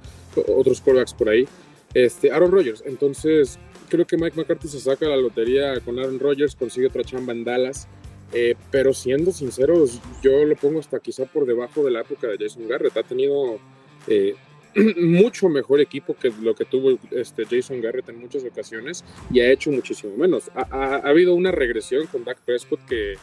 otros 0.47 0.79
corebacks 0.79 1.13
por 1.13 1.29
ahí. 1.29 1.45
Este, 1.93 2.31
Aaron 2.31 2.51
Rodgers. 2.51 2.83
Entonces, 2.85 3.59
creo 3.89 4.07
que 4.07 4.17
Mike 4.17 4.37
McCarthy 4.37 4.67
se 4.67 4.79
saca 4.79 5.07
la 5.07 5.17
lotería 5.17 5.79
con 5.81 5.99
Aaron 5.99 6.19
Rodgers, 6.19 6.55
consigue 6.55 6.87
otra 6.87 7.03
chamba 7.03 7.33
en 7.33 7.43
Dallas. 7.43 7.87
Eh, 8.35 8.55
pero 8.71 8.93
siendo 8.93 9.31
sinceros, 9.31 9.99
yo 10.23 10.43
lo 10.45 10.55
pongo 10.55 10.79
hasta 10.79 10.99
quizá 10.99 11.25
por 11.25 11.45
debajo 11.45 11.83
de 11.83 11.91
la 11.91 12.01
época 12.01 12.27
de 12.27 12.37
Jason 12.39 12.67
Garrett. 12.67 12.97
Ha 12.97 13.03
tenido 13.03 13.59
eh, 14.07 14.35
mucho 14.97 15.49
mejor 15.49 15.81
equipo 15.81 16.15
que 16.15 16.31
lo 16.41 16.55
que 16.55 16.65
tuvo 16.65 16.97
este 17.11 17.45
Jason 17.45 17.81
Garrett 17.81 18.09
en 18.09 18.19
muchas 18.19 18.43
ocasiones 18.43 19.03
y 19.31 19.39
ha 19.39 19.51
hecho 19.51 19.71
muchísimo 19.71 20.15
menos. 20.17 20.49
Ha, 20.55 21.01
habido 21.03 21.35
una 21.35 21.51
regresión 21.51 22.07
con 22.07 22.23
Dak 22.23 22.39
Prescott 22.41 22.83
que 22.85 23.13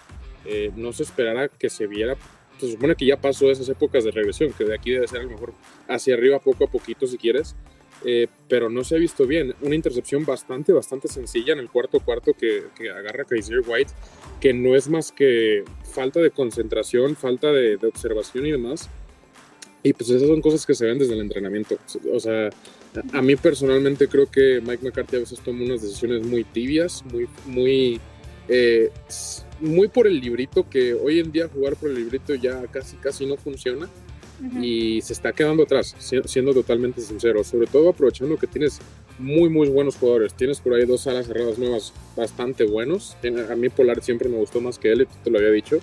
eh, 0.45 0.71
no 0.77 0.93
se 0.93 1.03
esperara 1.03 1.49
que 1.49 1.71
se 1.71 1.87
viera. 1.87 2.17
Se 2.59 2.71
supone 2.71 2.95
que 2.95 3.07
ya 3.07 3.17
pasó 3.17 3.51
esas 3.51 3.69
épocas 3.69 4.05
de 4.05 4.11
regresión, 4.11 4.53
que 4.53 4.65
de 4.65 4.75
aquí 4.75 4.91
debe 4.91 5.09
ser 5.09 5.21
a 5.21 5.25
lo 5.25 5.31
mejor 5.31 5.55
hacia 5.89 6.15
arriba 6.15 6.39
poco 6.39 6.65
a 6.65 6.71
poquito 6.71 7.07
si 7.07 7.17
quieres. 7.17 7.57
Eh, 8.05 8.29
pero 8.49 8.71
no 8.71 8.83
se 8.85 8.97
ha 8.97 8.99
visto 8.99 9.27
bien. 9.27 9.55
Una 9.61 9.75
intercepción 9.75 10.25
bastante, 10.25 10.73
bastante 10.73 11.09
sencilla 11.09 11.53
en 11.53 11.59
el 11.59 11.69
cuarto 11.69 12.01
cuarto 12.01 12.33
que, 12.33 12.65
que 12.75 12.91
agarra 12.91 13.25
Kaiser 13.25 13.61
White, 13.67 13.93
que 14.41 14.55
no 14.55 14.75
es 14.75 14.89
más 14.89 15.13
que 15.13 15.65
falta 15.91 16.21
de 16.21 16.31
concentración, 16.31 17.17
falta 17.17 17.53
de, 17.53 17.77
observación 17.87 18.47
y 18.47 18.53
demás. 18.53 18.89
Y 19.83 19.93
pues 19.93 20.11
esas 20.11 20.29
son 20.29 20.41
cosas 20.41 20.67
que 20.67 20.75
se 20.75 20.87
ven 20.87 20.99
desde 20.99 21.15
el 21.15 21.21
entrenamiento. 21.21 21.79
O 22.13 22.21
sea, 22.21 22.51
a, 23.13 23.23
mí 23.23 23.37
personalmente 23.37 24.09
creo 24.09 24.31
que 24.31 24.61
Mike 24.61 24.85
McCarthy 24.85 25.17
a 25.17 25.21
veces 25.21 25.41
toma 25.41 25.65
unas 25.65 25.83
decisiones 25.83 26.27
muy 26.27 26.45
tibias, 26.45 27.03
muy, 27.11 27.29
muy, 27.47 28.01
eh, 28.49 28.91
muy 29.61 29.89
por 29.89 30.07
el 30.07 30.21
librito, 30.21 30.69
que 30.69 30.93
hoy 30.93 31.21
en 31.21 31.33
día 31.33 31.49
jugar 31.49 31.77
por 31.77 31.91
el 31.91 31.97
librito 31.97 32.35
ya 32.35 32.67
casi, 32.67 32.97
casi 32.97 33.25
no 33.27 33.37
funciona 33.37 33.89
y 34.61 35.03
se 35.03 35.13
está 35.13 35.33
quedando 35.33 35.65
atrás, 35.65 35.95
siendo 35.99 36.55
totalmente 36.55 37.03
sincero, 37.03 37.45
sobre 37.45 37.67
todo 37.67 37.91
aprovechando 37.91 38.39
que 38.39 38.47
tienes 38.47 38.81
muy, 39.19 39.51
muy 39.51 39.69
buenos 39.69 39.97
jugadores. 39.97 40.35
Tienes 40.35 40.61
por 40.61 40.75
ahí 40.75 40.87
dos 40.87 41.07
alas 41.07 41.27
cerradas 41.27 41.59
nuevas 41.59 41.93
bastante 42.17 42.65
buenos. 42.65 43.17
A 43.51 43.55
mí 43.55 43.69
Polar 43.69 44.03
siempre 44.03 44.29
me 44.29 44.39
gustó 44.39 44.61
más 44.61 44.79
que 44.79 44.93
él, 44.93 45.07
te 45.23 45.31
lo 45.31 45.39
había 45.39 45.51
dicho. 45.51 45.79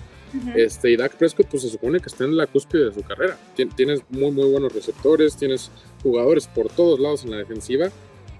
Este, 0.54 0.90
y 0.90 0.96
Dak 0.96 1.16
Prescott, 1.16 1.46
pues 1.48 1.62
se 1.62 1.70
supone 1.70 2.00
que 2.00 2.06
está 2.06 2.24
en 2.24 2.36
la 2.36 2.46
cúspide 2.46 2.86
de 2.86 2.94
su 2.94 3.02
carrera. 3.02 3.36
Tienes 3.54 4.02
muy, 4.10 4.30
muy 4.30 4.50
buenos 4.50 4.72
receptores, 4.72 5.36
tienes 5.36 5.70
jugadores 6.02 6.46
por 6.46 6.68
todos 6.68 6.98
lados 7.00 7.24
en 7.24 7.30
la 7.30 7.38
defensiva. 7.38 7.88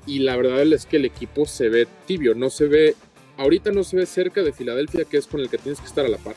Y 0.07 0.21
la 0.21 0.37
verdad 0.37 0.63
es 0.73 0.87
que 0.87 0.97
el 0.97 1.05
equipo 1.05 1.47
se 1.47 1.69
ve 1.69 1.87
tibio, 2.07 2.35
no 2.35 2.51
se 2.51 2.67
ve, 2.67 2.97
ahorita 3.37 3.73
no 3.73 3.85
se 3.85 3.97
ve 3.97 4.07
cerca 4.07 4.43
de 4.43 4.53
Filadelfia, 4.53 5.05
que 5.05 5.19
es 5.19 5.27
con 5.27 5.41
el 5.41 5.51
que 5.51 5.59
tienes 5.59 5.81
que 5.81 5.87
estar 5.87 6.05
a 6.05 6.09
la 6.09 6.19
par. 6.19 6.35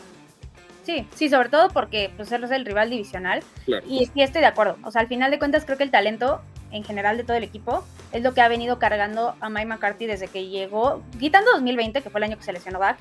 Sí, 0.84 1.08
sí, 1.16 1.30
sobre 1.30 1.50
todo 1.50 1.70
porque 1.70 2.12
pues, 2.18 2.32
él 2.32 2.44
es 2.44 2.52
el 2.52 2.66
rival 2.66 2.90
divisional. 2.90 3.44
Y, 3.88 4.10
y, 4.14 4.22
estoy 4.24 4.42
de 4.42 4.48
acuerdo. 4.48 4.78
O 4.84 4.92
sea, 4.92 5.02
al 5.02 5.08
final 5.08 5.32
de 5.32 5.40
cuentas 5.40 5.64
creo 5.66 5.78
que 5.78 5.84
el 5.84 5.92
talento 5.92 6.42
en 6.72 6.84
general 6.84 7.18
de 7.18 7.24
todo 7.24 7.38
el 7.38 7.44
equipo 7.44 7.84
es 8.12 8.24
lo 8.24 8.34
que 8.34 8.42
ha 8.42 8.48
venido 8.48 8.80
cargando 8.80 9.36
a 9.40 9.50
Mike 9.50 9.68
McCarthy 9.68 10.08
desde 10.08 10.28
que 10.28 10.48
llegó, 10.48 11.04
quitando 11.20 11.52
2020, 11.54 12.02
que 12.02 12.10
fue 12.10 12.20
el 12.20 12.26
año 12.26 12.38
que 12.38 12.44
se 12.44 12.54
lesionó 12.54 12.80
Dak, 12.80 12.98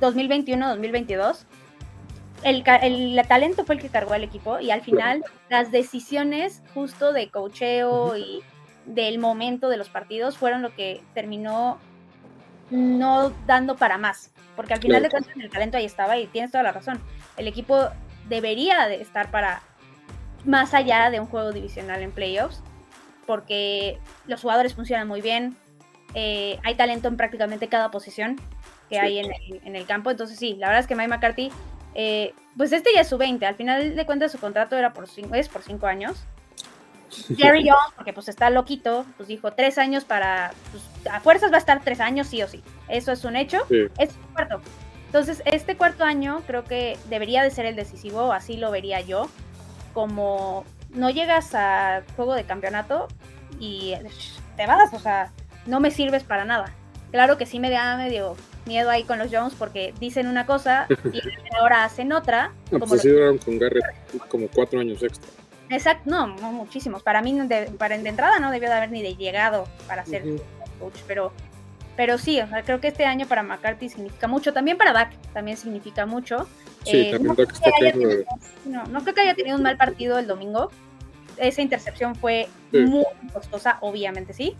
2021, 0.00 0.68
2022. 0.70 1.46
El, 2.42 2.64
el, 2.66 3.28
talento 3.28 3.64
fue 3.64 3.74
el 3.74 3.80
que 3.80 3.88
cargó 3.88 4.14
al 4.14 4.24
equipo 4.24 4.60
y 4.60 4.70
al 4.70 4.80
final 4.80 5.24
las 5.48 5.70
decisiones 5.70 6.62
justo 6.74 7.12
de 7.12 7.28
cocheo 7.28 8.16
y 8.16 8.42
del 8.86 9.18
momento 9.18 9.68
de 9.68 9.76
los 9.76 9.88
partidos 9.88 10.38
fueron 10.38 10.62
lo 10.62 10.74
que 10.74 11.02
terminó 11.14 11.78
no 12.70 13.30
dando 13.46 13.76
para 13.76 13.98
más. 13.98 14.32
Porque 14.56 14.74
al 14.74 14.80
final 14.80 15.02
de 15.02 15.10
cuentas 15.10 15.32
el 15.36 15.50
talento 15.50 15.76
ahí 15.76 15.84
estaba 15.84 16.18
y 16.18 16.26
tienes 16.26 16.50
toda 16.50 16.64
la 16.64 16.72
razón. 16.72 17.00
El 17.36 17.46
equipo 17.46 17.88
debería 18.28 18.86
de 18.88 19.00
estar 19.00 19.30
para 19.30 19.62
más 20.44 20.74
allá 20.74 21.10
de 21.10 21.20
un 21.20 21.26
juego 21.26 21.52
divisional 21.52 22.02
en 22.02 22.12
playoffs, 22.12 22.62
porque 23.26 23.98
los 24.26 24.40
jugadores 24.40 24.74
funcionan 24.74 25.06
muy 25.06 25.20
bien, 25.20 25.56
eh, 26.14 26.58
hay 26.64 26.74
talento 26.74 27.08
en 27.08 27.16
prácticamente 27.16 27.68
cada 27.68 27.90
posición 27.90 28.40
que 28.88 28.98
hay 28.98 29.20
en 29.20 29.76
el, 29.76 29.86
campo, 29.86 30.10
entonces 30.10 30.36
sí, 30.36 30.56
la 30.58 30.66
verdad 30.66 30.80
es 30.80 30.86
que 30.88 30.96
Mike 30.96 31.08
McCarthy, 31.08 31.52
eh, 31.94 32.34
pues 32.56 32.72
este 32.72 32.90
ya 32.94 33.02
es 33.02 33.08
su 33.08 33.18
20, 33.18 33.44
al 33.46 33.54
final 33.54 33.94
de 33.94 34.06
cuentas 34.06 34.32
su 34.32 34.38
contrato 34.38 34.76
era 34.76 34.92
por 34.92 35.08
cinco, 35.08 35.34
es 35.34 35.48
por 35.48 35.62
5 35.62 35.86
años. 35.86 36.24
Jerry 37.36 37.68
Jones, 37.68 37.92
porque 37.96 38.12
pues 38.12 38.28
está 38.28 38.50
loquito, 38.50 39.04
pues 39.16 39.28
dijo 39.28 39.52
tres 39.52 39.78
años 39.78 40.04
para, 40.04 40.52
pues, 40.70 41.12
a 41.12 41.18
fuerzas 41.18 41.50
va 41.50 41.56
a 41.56 41.58
estar 41.58 41.82
tres 41.82 41.98
años 41.98 42.28
sí 42.28 42.40
o 42.40 42.46
sí, 42.46 42.62
eso 42.88 43.10
es 43.10 43.24
un 43.24 43.34
hecho, 43.34 43.66
es 43.98 44.10
cuarto. 44.32 44.60
Entonces, 45.06 45.42
este 45.44 45.76
cuarto 45.76 46.04
año 46.04 46.40
creo 46.46 46.62
que 46.62 46.96
debería 47.08 47.42
de 47.42 47.50
ser 47.50 47.66
el 47.66 47.74
decisivo, 47.74 48.32
así 48.32 48.56
lo 48.56 48.70
vería 48.70 49.00
yo 49.00 49.28
como 49.92 50.64
no 50.90 51.10
llegas 51.10 51.52
a 51.54 52.02
juego 52.14 52.34
de 52.34 52.44
campeonato 52.44 53.08
y 53.58 53.94
te 54.56 54.66
vas, 54.66 54.94
o 54.94 55.00
sea, 55.00 55.32
no 55.66 55.80
me 55.80 55.90
sirves 55.90 56.22
para 56.22 56.44
nada. 56.44 56.72
Claro 57.10 57.38
que 57.38 57.46
sí 57.46 57.58
me 57.58 57.70
da 57.70 57.96
medio 57.96 58.36
miedo 58.66 58.90
ahí 58.90 59.04
con 59.04 59.18
los 59.18 59.28
Jones 59.32 59.54
porque 59.58 59.94
dicen 60.00 60.26
una 60.26 60.46
cosa 60.46 60.86
y 61.12 61.20
ahora 61.58 61.84
hacen 61.84 62.12
otra. 62.12 62.52
No, 62.70 62.78
pues 62.80 62.92
así 62.92 63.08
duraron 63.08 63.38
con 63.38 63.58
Garrett 63.58 63.84
como 64.28 64.48
cuatro 64.48 64.80
años 64.80 65.02
extra. 65.02 65.28
Exacto, 65.70 66.10
no, 66.10 66.26
no 66.26 66.52
muchísimos. 66.52 67.02
Para 67.02 67.22
mí, 67.22 67.38
de, 67.46 67.70
para 67.78 67.96
de 67.96 68.08
entrada 68.08 68.40
no 68.40 68.50
debió 68.50 68.68
de 68.68 68.74
haber 68.74 68.90
ni 68.90 69.02
de 69.02 69.14
llegado 69.14 69.68
para 69.86 70.04
ser 70.04 70.24
coach, 70.78 70.98
pero 71.06 71.32
pero 71.96 72.16
sí, 72.16 72.40
o 72.40 72.48
sea, 72.48 72.62
creo 72.62 72.80
que 72.80 72.88
este 72.88 73.04
año 73.04 73.26
para 73.26 73.42
McCarthy 73.42 73.90
significa 73.90 74.26
mucho, 74.26 74.54
también 74.54 74.78
para 74.78 74.94
Dak 74.94 75.12
también 75.34 75.58
significa 75.58 76.06
mucho. 76.06 76.48
Sí, 76.84 76.96
eh, 76.96 77.10
también 77.10 77.36
no, 77.36 77.42
está 77.42 77.70
no, 78.64 78.84
no, 78.84 79.02
creo 79.02 79.14
que 79.14 79.20
haya 79.20 79.34
tenido 79.34 79.56
un 79.56 79.62
mal 79.62 79.76
partido 79.76 80.18
el 80.18 80.26
domingo. 80.26 80.70
Esa 81.36 81.60
intercepción 81.60 82.14
fue 82.14 82.48
muy 82.72 83.04
costosa, 83.34 83.76
obviamente 83.82 84.32
sí. 84.32 84.56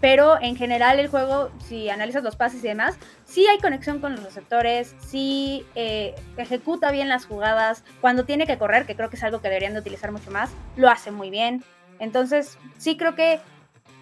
Pero 0.00 0.40
en 0.40 0.56
general 0.56 1.00
el 1.00 1.08
juego, 1.08 1.50
si 1.66 1.90
analizas 1.90 2.22
los 2.22 2.36
pases 2.36 2.62
y 2.62 2.68
demás, 2.68 2.96
sí 3.24 3.46
hay 3.48 3.58
conexión 3.58 4.00
con 4.00 4.14
los 4.14 4.22
receptores, 4.22 4.94
sí 5.00 5.66
eh, 5.74 6.14
ejecuta 6.36 6.92
bien 6.92 7.08
las 7.08 7.26
jugadas. 7.26 7.84
Cuando 8.00 8.24
tiene 8.24 8.46
que 8.46 8.58
correr, 8.58 8.86
que 8.86 8.94
creo 8.94 9.10
que 9.10 9.16
es 9.16 9.24
algo 9.24 9.40
que 9.40 9.48
deberían 9.48 9.74
de 9.74 9.80
utilizar 9.80 10.12
mucho 10.12 10.30
más, 10.30 10.50
lo 10.76 10.88
hace 10.88 11.10
muy 11.10 11.30
bien. 11.30 11.64
Entonces, 11.98 12.58
sí 12.76 12.96
creo 12.96 13.16
que 13.16 13.40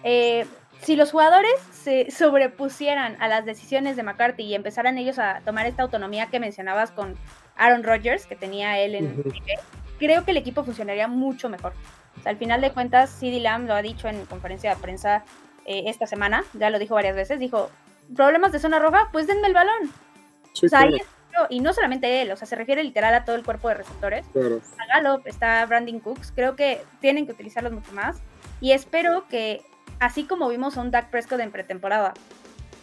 eh, 0.03 0.45
si 0.81 0.95
los 0.95 1.11
jugadores 1.11 1.53
se 1.71 2.11
sobrepusieran 2.11 3.17
a 3.19 3.27
las 3.27 3.45
decisiones 3.45 3.95
de 3.95 4.03
McCarthy 4.03 4.43
y 4.43 4.55
empezaran 4.55 4.97
ellos 4.97 5.17
a 5.17 5.41
tomar 5.45 5.65
esta 5.65 5.83
autonomía 5.83 6.27
que 6.27 6.39
mencionabas 6.39 6.91
con 6.91 7.15
Aaron 7.55 7.83
Rodgers, 7.83 8.27
que 8.27 8.35
tenía 8.35 8.79
él 8.79 8.93
en 8.93 9.23
creo 9.97 10.23
que 10.23 10.31
el 10.31 10.37
equipo 10.37 10.63
funcionaría 10.63 11.07
mucho 11.07 11.49
mejor. 11.49 11.73
al 12.25 12.37
final 12.37 12.61
de 12.61 12.71
cuentas, 12.71 13.09
CD 13.09 13.39
Lamb 13.39 13.67
lo 13.67 13.73
ha 13.73 13.81
dicho 13.81 14.07
en 14.07 14.25
conferencia 14.25 14.75
de 14.75 14.81
prensa 14.81 15.23
eh, 15.67 15.83
esta 15.87 16.07
semana, 16.07 16.43
ya 16.53 16.69
lo 16.69 16.79
dijo 16.79 16.95
varias 16.95 17.15
veces, 17.15 17.39
dijo, 17.39 17.69
problemas 18.15 18.51
de 18.51 18.59
zona 18.59 18.79
roja, 18.79 19.09
pues 19.11 19.27
denme 19.27 19.47
el 19.47 19.53
balón. 19.53 19.91
y 21.49 21.59
no 21.59 21.73
solamente 21.73 22.21
él, 22.21 22.31
o 22.31 22.35
sea, 22.35 22.47
se 22.47 22.55
refiere 22.55 22.83
literal 22.83 23.13
a 23.13 23.25
todo 23.25 23.35
el 23.35 23.43
cuerpo 23.43 23.67
de 23.67 23.75
receptores. 23.75 24.25
Claro. 24.33 24.57
Está 24.57 24.85
Gallup, 24.87 25.27
está 25.27 25.65
Brandon 25.65 25.99
Cooks, 25.99 26.31
creo 26.31 26.55
que 26.55 26.81
tienen 26.99 27.25
que 27.25 27.33
utilizarlos 27.33 27.73
mucho 27.73 27.91
más. 27.91 28.17
Y 28.59 28.71
espero 28.71 29.27
que 29.27 29.61
así 29.99 30.23
como 30.23 30.47
vimos 30.49 30.77
a 30.77 30.81
un 30.81 30.91
Dak 30.91 31.09
Prescott 31.09 31.39
en 31.41 31.51
pretemporada, 31.51 32.13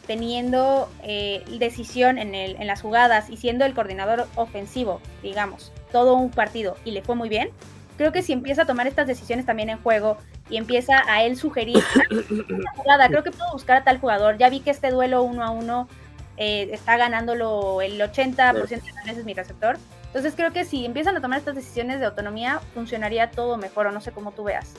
teniendo 0.06 0.90
eh, 1.02 1.42
decisión 1.58 2.18
en, 2.18 2.34
el, 2.34 2.56
en 2.56 2.66
las 2.66 2.82
jugadas 2.82 3.30
y 3.30 3.36
siendo 3.36 3.64
el 3.64 3.74
coordinador 3.74 4.28
ofensivo, 4.34 5.00
digamos, 5.22 5.72
todo 5.90 6.14
un 6.14 6.30
partido 6.30 6.76
y 6.84 6.90
le 6.90 7.02
fue 7.02 7.14
muy 7.14 7.28
bien, 7.28 7.50
creo 7.96 8.12
que 8.12 8.22
si 8.22 8.32
empieza 8.32 8.62
a 8.62 8.66
tomar 8.66 8.86
estas 8.86 9.06
decisiones 9.06 9.46
también 9.46 9.70
en 9.70 9.78
juego 9.78 10.18
y 10.50 10.56
empieza 10.56 11.02
a 11.06 11.24
él 11.24 11.36
sugerir 11.36 11.78
una 12.10 12.70
jugada, 12.76 13.08
creo 13.08 13.22
que 13.22 13.30
puedo 13.30 13.52
buscar 13.52 13.78
a 13.78 13.84
tal 13.84 13.98
jugador, 13.98 14.38
ya 14.38 14.48
vi 14.50 14.60
que 14.60 14.70
este 14.70 14.90
duelo 14.90 15.22
uno 15.22 15.44
a 15.44 15.50
uno 15.50 15.88
eh, 16.36 16.68
está 16.72 16.96
ganándolo 16.96 17.80
el 17.82 18.00
80% 18.00 18.54
de 18.54 18.92
las 18.92 19.04
veces 19.04 19.24
mi 19.24 19.34
receptor, 19.34 19.76
entonces 20.14 20.34
creo 20.36 20.52
que 20.52 20.64
si 20.64 20.84
empiezan 20.84 21.16
a 21.16 21.20
tomar 21.20 21.40
estas 21.40 21.56
decisiones 21.56 21.98
de 21.98 22.06
autonomía, 22.06 22.60
funcionaría 22.72 23.32
todo 23.32 23.56
mejor, 23.56 23.88
o 23.88 23.90
no 23.90 24.00
sé 24.00 24.12
cómo 24.12 24.30
tú 24.30 24.44
veas. 24.44 24.74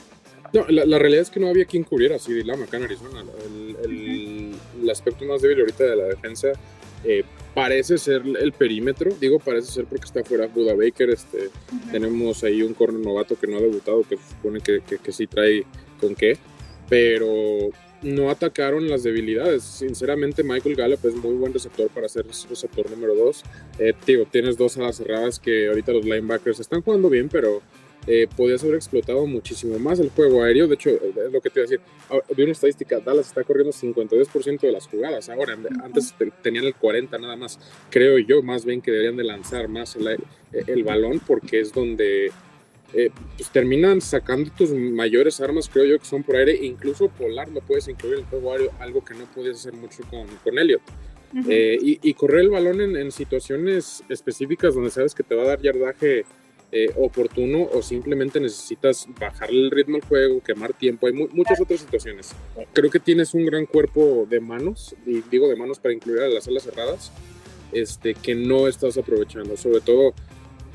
No, 0.53 0.65
la, 0.69 0.97
realidad 0.97 1.23
es 1.23 1.29
que 1.29 1.41
no 1.41 1.49
había 1.49 1.65
quien 1.65 1.83
cubriera 1.83 2.15
así 2.15 2.31
de 2.31 2.45
Lam 2.45 2.63
acá 2.63 2.77
en 2.77 2.83
Arizona. 2.83 3.21
El, 3.45 4.55
el, 4.81 4.89
aspecto 4.89 5.25
más 5.25 5.41
débil 5.41 5.59
ahorita 5.59 5.83
de 5.83 5.95
la 5.97 6.03
defensa 6.05 6.47
eh, 7.03 7.25
parece 7.55 7.97
ser 7.97 8.21
el 8.39 8.51
perímetro. 8.51 9.11
Digo, 9.19 9.39
parece 9.39 9.71
ser 9.71 9.85
porque 9.85 10.05
está 10.05 10.23
fuera 10.23 10.45
Buda 10.45 10.75
Baker. 10.75 11.09
Este, 11.09 11.49
Tenemos 11.91 12.43
ahí 12.43 12.61
un 12.61 12.75
corner 12.75 13.03
novato 13.03 13.35
que 13.39 13.47
no 13.47 13.57
ha 13.57 13.61
debutado, 13.61 14.03
que 14.03 14.17
se 14.17 14.29
supone 14.29 14.59
que, 14.59 14.81
que, 14.81 15.11
sí 15.11 15.25
trae 15.25 15.63
con 15.99 16.13
qué. 16.13 16.37
Pero 16.89 17.69
no 18.03 18.29
atacaron 18.29 18.87
las 18.89 19.03
debilidades. 19.03 19.63
Sinceramente, 19.63 20.43
Michael 20.43 20.75
Gallup 20.75 21.05
es 21.05 21.15
muy 21.15 21.35
buen 21.35 21.53
receptor 21.53 21.89
para 21.89 22.09
ser 22.09 22.27
receptor 22.27 22.91
número 22.91 23.15
2. 23.15 23.43
Eh, 23.79 23.93
digo, 24.05 24.25
tienes 24.29 24.57
dos 24.57 24.77
alas 24.77 24.97
cerradas 24.97 25.39
que 25.39 25.69
ahorita 25.69 25.93
los 25.93 26.03
linebackers 26.03 26.59
están 26.59 26.81
jugando 26.81 27.09
bien, 27.09 27.29
pero 27.29 27.61
eh, 28.07 28.27
podías 28.35 28.63
haber 28.63 28.75
explotado 28.75 29.25
muchísimo 29.25 29.79
más 29.79 29.99
el 29.99 30.09
juego 30.09 30.43
aéreo. 30.43 30.67
De 30.67 30.75
hecho, 30.75 30.89
es 30.91 31.31
lo 31.31 31.41
que 31.41 31.49
te 31.49 31.59
iba 31.59 31.67
a 31.67 31.69
decir. 31.69 31.81
De 32.35 32.43
una 32.43 32.51
estadística, 32.51 32.99
Dallas 32.99 33.27
está 33.27 33.43
corriendo 33.43 33.73
52% 33.73 34.59
de 34.59 34.71
las 34.71 34.87
jugadas. 34.87 35.29
Ahora, 35.29 35.57
antes 35.83 36.13
tenían 36.43 36.65
el 36.65 36.75
40% 36.75 37.19
nada 37.19 37.35
más. 37.35 37.59
Creo 37.89 38.19
yo 38.19 38.43
más 38.43 38.63
bien 38.63 38.81
que 38.81 38.91
deberían 38.91 39.17
de 39.17 39.23
lanzar 39.23 39.67
más 39.67 39.95
el, 39.95 40.83
balón 40.83 41.19
porque 41.25 41.59
es 41.59 41.73
donde 41.73 42.31
eh, 42.93 43.09
pues 43.37 43.49
terminan 43.49 43.99
sacando 44.01 44.51
tus 44.55 44.71
mayores 44.71 45.41
armas, 45.41 45.67
creo 45.67 45.85
yo, 45.85 45.99
que 45.99 46.05
son 46.05 46.21
por 46.21 46.35
aire. 46.35 46.55
Incluso 46.63 47.09
Polar 47.09 47.49
lo 47.49 47.61
puedes 47.61 47.87
incluir 47.87 48.15
en 48.15 48.19
el 48.21 48.25
juego 48.27 48.51
aéreo, 48.51 48.71
algo 48.79 49.03
que 49.03 49.15
no 49.15 49.25
puedes 49.33 49.57
hacer 49.57 49.73
mucho 49.73 50.03
con, 50.09 50.27
con 50.43 50.59
Elliot. 50.59 50.81
Eh, 51.49 51.77
y, 51.81 52.13
correr 52.13 52.41
el 52.41 52.49
balón 52.49 52.79
en, 52.79 52.95
en 52.95 53.11
situaciones 53.11 54.03
específicas 54.07 54.73
donde 54.73 54.89
sabes 54.89 55.13
que 55.13 55.21
te 55.21 55.35
va 55.35 55.43
a 55.43 55.47
dar 55.47 55.61
yardaje 55.61 56.23
eh, 56.77 56.91
oportuno 56.97 57.69
o 57.71 57.81
simplemente 57.81 58.37
necesitas 58.37 59.07
bajar 59.17 59.49
el 59.49 59.71
ritmo 59.71 59.95
al 59.95 60.01
juego, 60.01 60.43
quemar 60.43 60.73
tiempo. 60.73 61.07
Hay 61.07 61.13
muchas 61.13 61.61
otras 61.61 61.79
situaciones. 61.79 62.35
Creo 62.73 62.91
que 62.91 62.99
tienes 62.99 63.33
un 63.33 63.45
gran 63.45 63.65
cuerpo 63.65 64.27
de 64.29 64.41
manos, 64.41 64.93
y 65.05 65.21
digo 65.31 65.47
de 65.47 65.55
manos 65.55 65.79
para 65.79 65.93
incluir 65.93 66.23
a 66.23 66.27
las 66.27 66.49
alas 66.49 66.63
cerradas, 66.63 67.13
este, 67.71 68.13
que 68.13 68.35
no 68.35 68.67
estás 68.67 68.97
aprovechando. 68.97 69.55
Sobre 69.55 69.79
todo, 69.79 70.13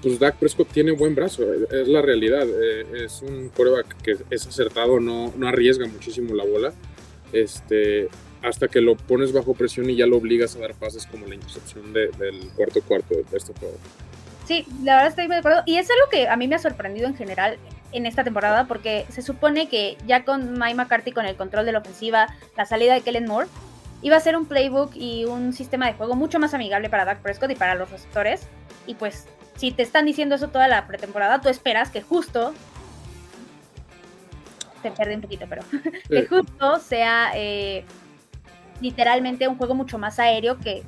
pues 0.00 0.18
Dak 0.18 0.38
Prescott 0.38 0.68
tiene 0.72 0.92
buen 0.92 1.14
brazo, 1.14 1.52
es 1.52 1.86
la 1.86 2.00
realidad. 2.00 2.48
Eh, 2.48 3.04
es 3.04 3.20
un 3.20 3.50
coreback 3.50 4.00
que 4.00 4.16
es 4.30 4.46
acertado, 4.46 5.00
no, 5.00 5.34
no 5.36 5.48
arriesga 5.48 5.86
muchísimo 5.86 6.34
la 6.34 6.44
bola. 6.44 6.72
Este, 7.34 8.08
hasta 8.40 8.68
que 8.68 8.80
lo 8.80 8.96
pones 8.96 9.34
bajo 9.34 9.52
presión 9.52 9.90
y 9.90 9.96
ya 9.96 10.06
lo 10.06 10.16
obligas 10.16 10.56
a 10.56 10.60
dar 10.60 10.74
pases 10.76 11.04
como 11.04 11.26
la 11.26 11.34
intercepción 11.34 11.92
del 11.92 12.48
cuarto 12.56 12.80
cuarto 12.80 13.16
de 13.16 13.36
este 13.36 13.52
juego. 13.52 13.76
Sí, 14.50 14.66
la 14.82 14.96
verdad 14.96 15.10
estoy 15.10 15.28
muy 15.28 15.36
de 15.36 15.38
acuerdo. 15.38 15.62
Y 15.64 15.76
es 15.76 15.88
algo 15.88 16.10
que 16.10 16.28
a 16.28 16.34
mí 16.34 16.48
me 16.48 16.56
ha 16.56 16.58
sorprendido 16.58 17.06
en 17.06 17.14
general 17.14 17.56
en 17.92 18.04
esta 18.04 18.24
temporada, 18.24 18.66
porque 18.66 19.06
se 19.08 19.22
supone 19.22 19.68
que 19.68 19.96
ya 20.08 20.24
con 20.24 20.58
Mike 20.58 20.74
McCarthy 20.74 21.12
con 21.12 21.24
el 21.24 21.36
control 21.36 21.66
de 21.66 21.70
la 21.70 21.78
ofensiva, 21.78 22.26
la 22.56 22.66
salida 22.66 22.94
de 22.94 23.02
Kellen 23.02 23.26
Moore, 23.26 23.46
iba 24.02 24.16
a 24.16 24.20
ser 24.20 24.36
un 24.36 24.46
playbook 24.46 24.90
y 24.96 25.24
un 25.24 25.52
sistema 25.52 25.86
de 25.86 25.92
juego 25.92 26.16
mucho 26.16 26.40
más 26.40 26.52
amigable 26.52 26.90
para 26.90 27.04
Dak 27.04 27.20
Prescott 27.20 27.52
y 27.52 27.54
para 27.54 27.76
los 27.76 27.92
receptores. 27.92 28.48
Y 28.88 28.96
pues, 28.96 29.28
si 29.54 29.70
te 29.70 29.84
están 29.84 30.04
diciendo 30.04 30.34
eso 30.34 30.48
toda 30.48 30.66
la 30.66 30.84
pretemporada, 30.88 31.40
tú 31.40 31.48
esperas 31.48 31.90
que 31.90 32.02
justo. 32.02 32.52
Te 34.82 34.90
perdí 34.90 35.14
un 35.14 35.20
poquito, 35.20 35.46
pero. 35.48 35.62
que 36.10 36.26
justo 36.26 36.80
sea 36.80 37.30
eh, 37.36 37.84
literalmente 38.80 39.46
un 39.46 39.56
juego 39.56 39.76
mucho 39.76 39.96
más 39.96 40.18
aéreo 40.18 40.58
que 40.58 40.82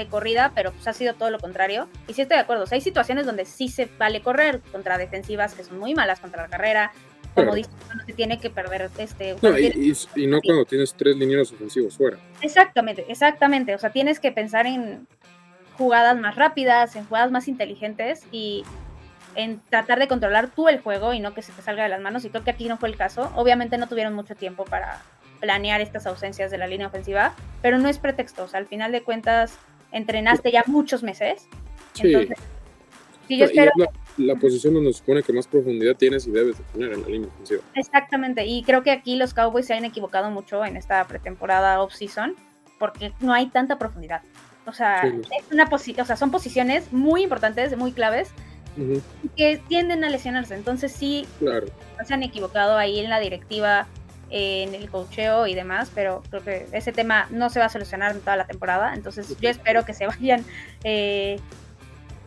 de 0.00 0.08
corrida, 0.08 0.52
pero 0.54 0.72
pues 0.72 0.86
ha 0.88 0.92
sido 0.92 1.14
todo 1.14 1.30
lo 1.30 1.38
contrario. 1.38 1.88
Y 2.06 2.14
sí 2.14 2.22
estoy 2.22 2.36
de 2.36 2.42
acuerdo, 2.42 2.64
hay 2.70 2.80
situaciones 2.80 3.26
donde 3.26 3.44
sí 3.44 3.68
se 3.68 3.88
vale 3.98 4.22
correr 4.22 4.60
contra 4.72 4.98
defensivas 4.98 5.54
que 5.54 5.64
son 5.64 5.78
muy 5.78 5.94
malas 5.94 6.20
contra 6.20 6.42
la 6.42 6.48
carrera, 6.48 6.92
como 7.34 7.54
dices, 7.54 7.72
no 7.94 8.04
se 8.04 8.12
tiene 8.12 8.38
que 8.38 8.50
perder 8.50 8.90
este... 8.98 9.36
y, 10.16 10.26
no 10.26 10.40
cuando 10.40 10.64
tienes 10.64 10.94
tres 10.94 11.16
lineros 11.16 11.52
ofensivos 11.52 11.96
fuera. 11.96 12.18
Exactamente, 12.42 13.04
exactamente, 13.08 13.74
o 13.74 13.78
sea, 13.78 13.90
tienes 13.90 14.18
que 14.18 14.32
pensar 14.32 14.66
en 14.66 15.06
jugadas 15.76 16.18
más 16.18 16.34
rápidas, 16.34 16.96
en 16.96 17.04
jugadas 17.04 17.30
más 17.30 17.46
inteligentes 17.46 18.24
y 18.32 18.64
en 19.36 19.60
tratar 19.70 20.00
de 20.00 20.08
controlar 20.08 20.48
tú 20.48 20.68
el 20.68 20.80
juego 20.80 21.14
y 21.14 21.20
no 21.20 21.32
que 21.32 21.42
se 21.42 21.52
te 21.52 21.62
salga 21.62 21.84
de 21.84 21.88
las 21.88 22.00
manos. 22.00 22.24
Y 22.24 22.30
creo 22.30 22.42
que 22.42 22.50
aquí 22.50 22.66
no 22.66 22.76
fue 22.76 22.88
el 22.88 22.96
caso. 22.96 23.30
Obviamente 23.36 23.78
no 23.78 23.86
tuvieron 23.86 24.12
mucho 24.14 24.34
tiempo 24.34 24.64
para 24.64 25.00
planear 25.40 25.80
estas 25.80 26.06
ausencias 26.06 26.50
de 26.50 26.58
la 26.58 26.66
línea 26.66 26.88
ofensiva, 26.88 27.34
pero 27.62 27.78
no 27.78 27.88
es 27.88 27.98
pretexto. 27.98 28.44
O 28.44 28.48
sea, 28.48 28.58
al 28.58 28.66
final 28.66 28.90
de 28.90 29.02
cuentas, 29.02 29.56
entrenaste 29.92 30.50
ya 30.50 30.64
muchos 30.66 31.02
meses. 31.02 31.46
Sí. 31.94 32.12
yo 33.28 33.44
espero... 33.44 33.72
la, 34.16 34.34
posición 34.36 34.74
donde 34.74 34.92
se 34.92 35.00
supone 35.00 35.22
que 35.22 35.32
más 35.32 35.46
profundidad 35.46 35.96
tienes 35.96 36.26
y 36.26 36.30
debes 36.30 36.58
de 36.58 36.64
tener 36.72 36.92
en 36.92 37.02
la 37.02 37.08
línea 37.08 37.28
ofensiva. 37.28 37.62
Exactamente, 37.74 38.46
y 38.46 38.62
creo 38.62 38.82
que 38.82 38.90
aquí 38.90 39.16
los 39.16 39.34
Cowboys 39.34 39.66
se 39.66 39.74
han 39.74 39.84
equivocado 39.84 40.30
mucho 40.30 40.64
en 40.64 40.76
esta 40.76 41.06
pretemporada 41.06 41.82
off-season 41.82 42.36
porque 42.78 43.12
no 43.20 43.32
hay 43.32 43.48
tanta 43.48 43.78
profundidad. 43.78 44.22
O 44.66 44.72
sea, 44.72 45.02
es 45.06 45.50
una 45.50 45.68
o 45.72 45.78
sea, 45.78 46.16
son 46.16 46.30
posiciones 46.30 46.92
muy 46.92 47.22
importantes, 47.22 47.76
muy 47.76 47.92
claves, 47.92 48.30
que 49.36 49.60
tienden 49.68 50.04
a 50.04 50.10
lesionarse. 50.10 50.54
Entonces 50.54 50.92
sí, 50.92 51.26
claro. 51.38 51.66
se 52.06 52.14
han 52.14 52.22
equivocado 52.22 52.76
ahí 52.76 53.00
en 53.00 53.10
la 53.10 53.18
directiva, 53.18 53.88
en 54.30 54.74
el 54.74 54.90
cocheo 54.90 55.46
y 55.46 55.54
demás, 55.54 55.90
pero 55.94 56.22
creo 56.30 56.42
que 56.42 56.66
ese 56.72 56.92
tema 56.92 57.26
no 57.30 57.50
se 57.50 57.60
va 57.60 57.66
a 57.66 57.68
solucionar 57.68 58.12
en 58.12 58.20
toda 58.20 58.36
la 58.36 58.46
temporada. 58.46 58.94
Entonces 58.94 59.34
yo 59.40 59.48
espero 59.48 59.84
que 59.84 59.94
se 59.94 60.06
vayan, 60.06 60.44
eh, 60.84 61.38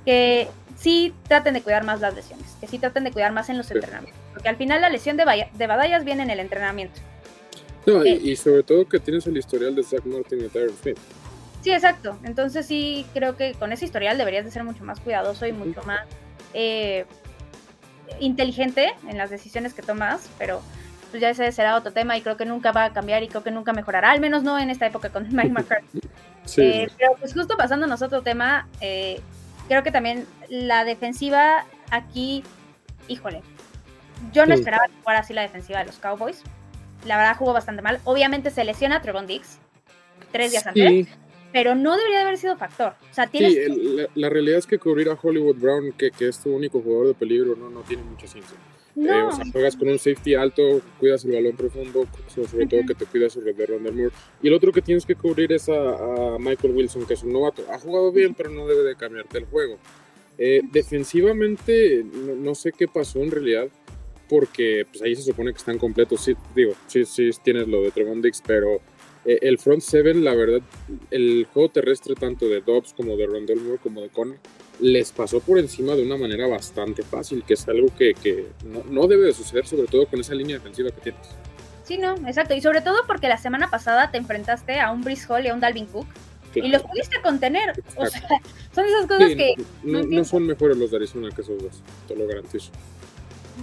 que 0.05 0.47
sí 0.77 1.13
traten 1.27 1.53
de 1.53 1.61
cuidar 1.61 1.83
más 1.83 2.01
las 2.01 2.15
lesiones, 2.15 2.55
que 2.59 2.67
sí 2.67 2.79
traten 2.79 3.03
de 3.03 3.11
cuidar 3.11 3.31
más 3.31 3.49
en 3.49 3.57
los 3.57 3.69
entrenamientos. 3.71 4.19
Porque 4.33 4.49
al 4.49 4.55
final 4.55 4.81
la 4.81 4.89
lesión 4.89 5.17
de, 5.17 5.47
de 5.53 5.67
batallas 5.67 6.03
viene 6.03 6.23
en 6.23 6.29
el 6.31 6.39
entrenamiento. 6.39 6.99
No, 7.85 8.03
eh, 8.03 8.19
y, 8.21 8.35
sobre 8.35 8.63
todo 8.63 8.87
que 8.87 8.99
tienes 8.99 9.25
el 9.27 9.37
historial 9.37 9.75
de 9.75 9.83
Zach 9.83 10.05
Martin 10.05 10.45
y 10.45 10.47
Tyron 10.47 10.75
Smith. 10.81 10.97
Sí, 11.61 11.71
exacto. 11.71 12.17
Entonces 12.23 12.65
sí 12.65 13.05
creo 13.13 13.35
que 13.35 13.53
con 13.53 13.71
ese 13.71 13.85
historial 13.85 14.17
deberías 14.17 14.45
de 14.45 14.51
ser 14.51 14.63
mucho 14.63 14.83
más 14.83 14.99
cuidadoso 14.99 15.45
y 15.45 15.51
mucho 15.51 15.81
más 15.83 16.01
eh, 16.53 17.05
inteligente 18.19 18.93
en 19.07 19.17
las 19.17 19.29
decisiones 19.29 19.73
que 19.73 19.81
tomas, 19.81 20.29
pero 20.37 20.61
pues 21.11 21.21
ya 21.21 21.29
ese 21.29 21.51
será 21.51 21.75
otro 21.75 21.91
tema 21.91 22.17
y 22.17 22.21
creo 22.21 22.37
que 22.37 22.45
nunca 22.45 22.71
va 22.71 22.85
a 22.85 22.93
cambiar 22.93 23.21
y 23.21 23.27
creo 23.27 23.43
que 23.43 23.51
nunca 23.51 23.73
mejorará, 23.73 24.11
al 24.11 24.19
menos 24.19 24.43
no 24.43 24.57
en 24.57 24.69
esta 24.69 24.87
época 24.87 25.09
con 25.09 25.27
Mike 25.35 25.49
McCarthy. 25.49 25.99
Eh, 26.57 26.89
pero 26.97 27.15
pues 27.19 27.33
justo 27.33 27.55
pasándonos 27.55 28.01
a 28.01 28.05
otro 28.05 28.21
tema, 28.23 28.67
eh, 28.79 29.21
creo 29.67 29.83
que 29.83 29.91
también 29.91 30.25
la 30.49 30.83
defensiva 30.85 31.65
aquí, 31.91 32.43
híjole, 33.07 33.43
yo 34.33 34.45
no 34.45 34.53
esperaba 34.53 34.85
fuera 35.03 35.19
así 35.19 35.33
la 35.33 35.41
defensiva 35.43 35.79
de 35.79 35.85
los 35.85 35.97
Cowboys. 35.97 36.41
La 37.05 37.17
verdad 37.17 37.35
jugó 37.37 37.53
bastante 37.53 37.81
mal. 37.81 37.99
Obviamente 38.03 38.51
se 38.51 38.63
lesiona 38.63 38.97
a 38.97 39.01
Trevon 39.01 39.27
Dix 39.27 39.57
tres 40.31 40.51
días 40.51 40.65
antes 40.65 41.07
pero 41.51 41.75
no 41.75 41.97
debería 41.97 42.21
haber 42.21 42.37
sido 42.37 42.55
factor. 42.57 42.93
O 43.09 43.13
sea, 43.13 43.27
tienes 43.27 43.53
sí, 43.53 44.07
la, 44.15 44.29
realidad 44.29 44.59
es 44.59 44.65
que 44.65 44.79
cubrir 44.79 45.09
a 45.09 45.17
Hollywood 45.21 45.57
Brown, 45.57 45.91
que, 45.97 46.11
que, 46.11 46.27
es 46.27 46.39
tu 46.39 46.55
único 46.55 46.81
jugador 46.81 47.07
de 47.07 47.13
peligro, 47.13 47.55
no, 47.55 47.69
no 47.69 47.81
tiene 47.81 48.03
mucha 48.03 48.27
ciencia. 48.93 49.19
Eh, 49.19 49.23
o 49.23 49.31
sea, 49.31 49.45
juegas 49.51 49.75
con 49.75 49.89
un 49.89 49.99
safety 49.99 50.35
alto, 50.35 50.81
cuidas 50.99 51.25
el 51.25 51.31
balón 51.31 51.55
profundo, 51.55 52.07
sobre 52.27 52.67
todo 52.67 52.81
que 52.87 52.95
te 52.95 53.05
cuidas 53.05 53.33
sobre 53.33 53.53
Rondell 53.53 53.93
Moore. 53.93 54.11
Y 54.41 54.47
el 54.47 54.53
otro 54.53 54.71
que 54.71 54.81
tienes 54.81 55.05
que 55.05 55.15
cubrir 55.15 55.51
es 55.53 55.69
a, 55.69 56.37
Michael 56.39 56.73
Wilson, 56.75 57.05
que 57.05 57.13
es 57.13 57.23
un 57.23 57.33
novato. 57.33 57.63
Ha 57.71 57.79
jugado 57.79 58.11
bien, 58.11 58.33
pero 58.33 58.49
no 58.49 58.67
debe 58.67 58.83
de 58.83 58.95
cambiarte 58.95 59.37
el 59.37 59.45
juego. 59.45 59.77
Eh, 60.37 60.61
defensivamente, 60.71 62.03
no, 62.03 62.55
sé 62.55 62.71
qué 62.71 62.87
pasó 62.87 63.19
en 63.19 63.31
realidad, 63.31 63.67
porque 64.29 64.85
pues, 64.89 65.01
ahí 65.01 65.15
se 65.15 65.23
supone 65.23 65.51
que 65.51 65.57
están 65.57 65.77
completos. 65.77 66.21
Sí, 66.21 66.35
digo, 66.55 66.73
sí, 66.87 67.05
sí 67.05 67.29
tienes 67.43 67.67
lo 67.67 67.81
de 67.81 67.91
Trevon 67.91 68.21
Dix, 68.21 68.41
pero 68.45 68.81
eh, 69.25 69.39
el 69.41 69.59
front 69.59 69.81
seven, 69.81 70.23
la 70.23 70.33
verdad, 70.33 70.61
el 71.11 71.47
juego 71.53 71.69
terrestre 71.69 72.15
tanto 72.15 72.47
de 72.47 72.61
Dobbs 72.61 72.93
como 72.93 73.15
de 73.17 73.27
Rondell 73.27 73.59
Moore 73.61 73.79
como 73.81 74.01
de 74.01 74.09
Conner 74.09 74.39
les 74.81 75.11
pasó 75.11 75.39
por 75.39 75.59
encima 75.59 75.93
de 75.95 76.03
una 76.03 76.17
manera 76.17 76.47
bastante 76.47 77.03
fácil, 77.03 77.43
que 77.43 77.53
es 77.53 77.67
algo 77.67 77.87
que, 77.95 78.13
que 78.15 78.47
no, 78.89 79.07
debe 79.07 79.27
de 79.27 79.33
suceder, 79.33 79.65
sobre 79.65 79.87
todo 79.87 80.07
con 80.07 80.19
esa 80.19 80.33
línea 80.33 80.57
defensiva 80.57 80.89
que 80.89 81.01
tienes. 81.01 81.27
Sí, 81.83 81.97
no, 81.97 82.15
exacto. 82.27 82.55
Y 82.55 82.61
sobre 82.61 82.81
todo 82.81 82.97
porque 83.05 83.27
la 83.27 83.37
semana 83.37 83.69
pasada 83.69 84.11
te 84.11 84.17
enfrentaste 84.17 84.79
a 84.79 84.91
un 84.91 85.01
Brice 85.01 85.31
Hall 85.31 85.45
y 85.45 85.49
a 85.49 85.53
un 85.53 85.59
Dalvin 85.59 85.85
Cook. 85.85 86.07
Y 86.55 86.67
los 86.67 86.81
pudiste 86.81 87.21
contener. 87.21 87.81
O 87.95 88.05
sea, 88.05 88.21
son 88.75 88.85
esas 88.85 89.07
cosas 89.07 89.29
que. 89.35 89.55
No, 89.83 90.03
no, 90.03 90.25
son 90.25 90.45
mejores 90.45 90.77
los 90.77 90.91
de 90.91 90.97
Arizona 90.97 91.29
que 91.33 91.41
esos 91.41 91.61
dos, 91.61 91.81
te 92.07 92.15
lo 92.15 92.27
garantizo. 92.27 92.71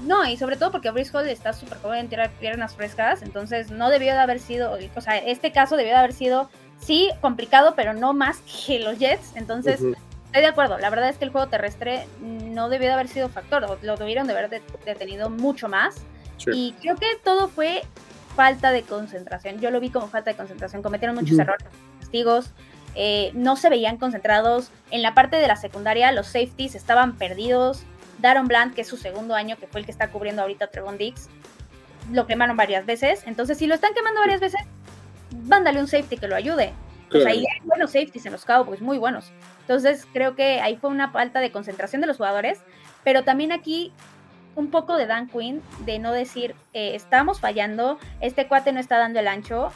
No, 0.07 0.27
y 0.27 0.37
sobre 0.37 0.57
todo 0.57 0.71
porque 0.71 0.91
Brice 0.91 1.11
Hall 1.17 1.29
está 1.29 1.53
súper 1.53 1.79
joven, 1.79 2.09
tiene 2.09 2.29
piernas 2.41 2.77
frescas, 2.77 3.23
entonces 3.23 3.71
no 3.71 3.91
debió 3.91 4.13
de 4.13 4.21
haber 4.21 4.39
sido, 4.39 4.79
o 4.95 5.01
sea, 5.01 5.19
este 5.19 5.51
caso 5.51 5.77
debió 5.77 5.93
de 5.93 5.99
haber 5.99 6.13
sido, 6.13 6.49
sí, 6.79 7.11
complicado, 7.21 7.75
pero 7.75 7.95
no 7.95 8.13
más 8.13 8.41
que 8.67 8.79
los 8.79 8.99
Jets, 8.99 9.33
entonces 9.35 9.81
estoy 10.29 10.43
de 10.43 10.49
acuerdo, 10.49 10.79
la 10.79 10.91
verdad 10.91 11.09
es 11.09 11.19
que 11.19 11.25
el 11.25 11.31
juego 11.31 11.49
terrestre 11.49 12.07
no 12.21 12.69
debió 12.69 12.89
de 12.89 12.95
haber 12.95 13.09
sido 13.09 13.29
factor, 13.29 13.79
lo 13.83 13.97
tuvieron 13.97 14.27
de 14.27 14.33
haber 14.33 14.63
detenido 14.85 15.31
mucho 15.31 15.69
más, 15.69 15.97
y 16.47 16.73
creo 16.81 16.97
que 16.97 17.07
todo 17.25 17.49
fue 17.49 17.83
falta 18.37 18.71
de 18.71 18.83
concentración, 18.83 19.61
yo 19.61 19.71
lo 19.71 19.81
vi 19.81 19.91
como 19.91 20.09
falta 20.09 20.31
de 20.31 20.37
concentración, 20.37 20.83
cometieron 20.83 21.17
muchos 21.17 21.39
errores, 21.39 21.67
castigos, 22.01 22.53
eh, 22.95 23.33
no 23.35 23.57
se 23.57 23.69
veían 23.69 23.97
concentrados, 23.97 24.71
en 24.91 25.03
la 25.03 25.15
parte 25.15 25.37
de 25.37 25.49
la 25.49 25.57
secundaria 25.57 26.13
los 26.13 26.27
safeties 26.29 26.75
estaban 26.75 27.17
perdidos, 27.17 27.83
Daron 28.21 28.49
Bland, 28.49 28.75
que 28.75 28.81
es 28.83 28.89
su 28.89 28.97
segundo 28.97 29.35
año, 29.35 29.57
que 29.57 29.67
fue 29.67 29.81
el 29.81 29.87
que 29.87 29.93
está 29.93 30.11
cubriendo 30.11 30.43
ahorita 30.43 30.69
Trevon 30.69 30.99
Dix, 30.99 31.29
lo 32.13 32.27
quemaron 32.27 32.57
varias 32.57 32.85
veces. 32.87 33.23
Entonces, 33.27 33.59
si 33.59 33.67
lo 33.67 33.75
están 33.75 33.95
quemando 33.95 34.21
varias 34.21 34.41
veces, 34.41 34.61
mándale 35.45 35.81
un 35.81 35.89
safety 35.89 36.17
que 36.17 36.29
lo 36.29 36.35
ayude. 36.35 36.73
Pues 37.11 37.27
hay 37.27 37.45
buenos 37.65 37.93
safeties 37.93 38.27
en 38.27 38.33
los 38.33 38.45
Cowboys, 38.45 38.81
muy 38.81 38.99
buenos. 38.99 39.33
Entonces, 39.61 40.07
creo 40.13 40.35
que 40.35 40.61
ahí 40.61 40.77
fue 40.77 40.91
una 40.91 41.11
falta 41.11 41.41
de 41.41 41.51
concentración 41.51 42.01
de 42.01 42.07
los 42.07 42.17
jugadores, 42.17 42.61
pero 43.05 43.25
también 43.25 43.53
aquí 43.53 43.93
un 44.55 44.71
poco 44.71 44.97
de 44.97 45.07
Dan 45.07 45.29
Quinn, 45.29 45.63
de 45.85 45.99
no 45.99 46.13
decir, 46.13 46.55
eh, 46.73 46.95
estamos 46.95 47.41
fallando, 47.41 47.99
este 48.21 48.49
cuate 48.49 48.73
no 48.73 48.81
está 48.81 48.99
dando 48.99 49.21
el 49.21 49.29
ancho, 49.29 49.71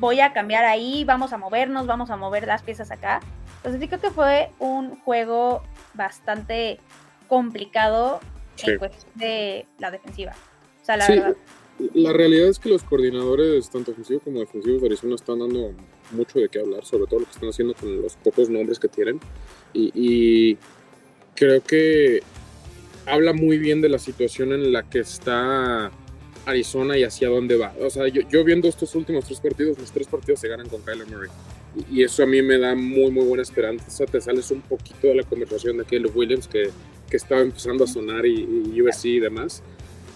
voy 0.00 0.20
a 0.20 0.32
cambiar 0.32 0.64
ahí, 0.64 1.04
vamos 1.04 1.32
a 1.32 1.38
movernos, 1.38 1.86
vamos 1.86 2.10
a 2.10 2.16
mover 2.16 2.46
las 2.46 2.62
piezas 2.62 2.90
acá. 2.90 3.20
Entonces, 3.58 3.80
sí 3.80 3.88
creo 3.88 4.00
que 4.00 4.10
fue 4.10 4.50
un 4.58 4.98
juego 5.00 5.62
bastante 5.94 6.80
complicado 7.28 8.20
en 8.64 8.78
cuestión 8.78 9.12
de 9.14 9.66
la 9.78 9.90
defensiva. 9.90 10.32
O 10.82 10.84
sea, 10.84 10.96
la 10.96 11.06
verdad. 11.06 11.36
La 11.94 12.12
realidad 12.12 12.48
es 12.48 12.58
que 12.58 12.70
los 12.70 12.82
coordinadores, 12.82 13.70
tanto 13.70 13.92
ofensivos 13.92 14.24
como 14.24 14.40
defensivos 14.40 14.80
de 14.80 14.88
Arizona, 14.88 15.14
están 15.14 15.38
dando 15.38 15.72
mucho 16.10 16.38
de 16.38 16.48
qué 16.48 16.60
hablar, 16.60 16.84
sobre 16.84 17.06
todo 17.06 17.20
lo 17.20 17.26
que 17.26 17.32
están 17.32 17.48
haciendo 17.48 17.74
con 17.74 18.02
los 18.02 18.16
pocos 18.16 18.48
nombres 18.48 18.78
que 18.78 18.88
tienen. 18.88 19.20
Y, 19.72 20.56
creo 21.34 21.62
que 21.62 22.20
habla 23.06 23.32
muy 23.32 23.58
bien 23.58 23.80
de 23.80 23.88
la 23.88 24.00
situación 24.00 24.52
en 24.52 24.72
la 24.72 24.82
que 24.82 24.98
está 24.98 25.92
Arizona 26.46 26.98
y 26.98 27.04
hacia 27.04 27.28
dónde 27.28 27.56
va. 27.56 27.72
O 27.80 27.90
sea, 27.90 28.08
yo, 28.08 28.44
viendo 28.44 28.68
estos 28.68 28.94
últimos 28.96 29.24
tres 29.24 29.40
partidos, 29.40 29.78
los 29.78 29.92
tres 29.92 30.08
partidos 30.08 30.40
se 30.40 30.48
ganan 30.48 30.68
con 30.68 30.82
Kyler 30.82 31.06
Murray. 31.06 31.30
Y, 31.90 32.02
eso 32.02 32.22
a 32.24 32.26
mí 32.26 32.42
me 32.42 32.58
da 32.58 32.74
muy, 32.74 33.10
muy 33.10 33.24
buena 33.24 33.42
esperanza. 33.42 34.04
Te 34.06 34.20
sales 34.20 34.50
un 34.50 34.62
poquito 34.62 35.06
de 35.08 35.14
la 35.14 35.22
conversación 35.22 35.78
de 35.78 35.84
Caleb 35.84 36.16
Williams, 36.16 36.48
que 36.48 36.70
que 37.08 37.16
estaba 37.16 37.40
empezando 37.40 37.84
a 37.84 37.86
sonar 37.86 38.26
y, 38.26 38.80
USC 38.80 39.04
y 39.06 39.20
demás. 39.20 39.62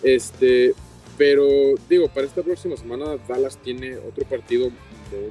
Este, 0.03 0.75
pero 1.17 1.47
digo, 1.89 2.09
para 2.09 2.27
esta 2.27 2.43
próxima 2.43 2.77
semana 2.77 3.17
Dallas 3.29 3.59
tiene 3.59 3.97
otro 3.97 4.25
partido 4.27 4.71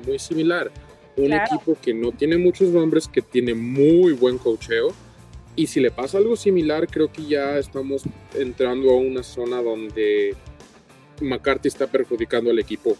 muy, 0.05 0.19
similar. 0.19 0.71
Un 1.17 1.33
equipo 1.33 1.77
que 1.81 1.93
no 1.93 2.11
tiene 2.11 2.37
muchos 2.37 2.69
nombres, 2.69 3.07
que 3.07 3.21
tiene 3.21 3.53
muy 3.53 4.13
buen 4.13 4.37
cocheo. 4.37 4.93
Y 5.55 5.67
si 5.67 5.79
le 5.81 5.91
pasa 5.91 6.17
algo 6.17 6.35
similar, 6.35 6.87
creo 6.87 7.11
que 7.11 7.25
ya 7.25 7.57
estamos 7.57 8.03
entrando 8.33 8.91
a 8.91 8.97
una 8.97 9.21
zona 9.21 9.61
donde 9.61 10.35
McCarthy 11.19 11.67
está 11.67 11.87
perjudicando 11.87 12.49
al 12.49 12.59
equipo. 12.59 12.95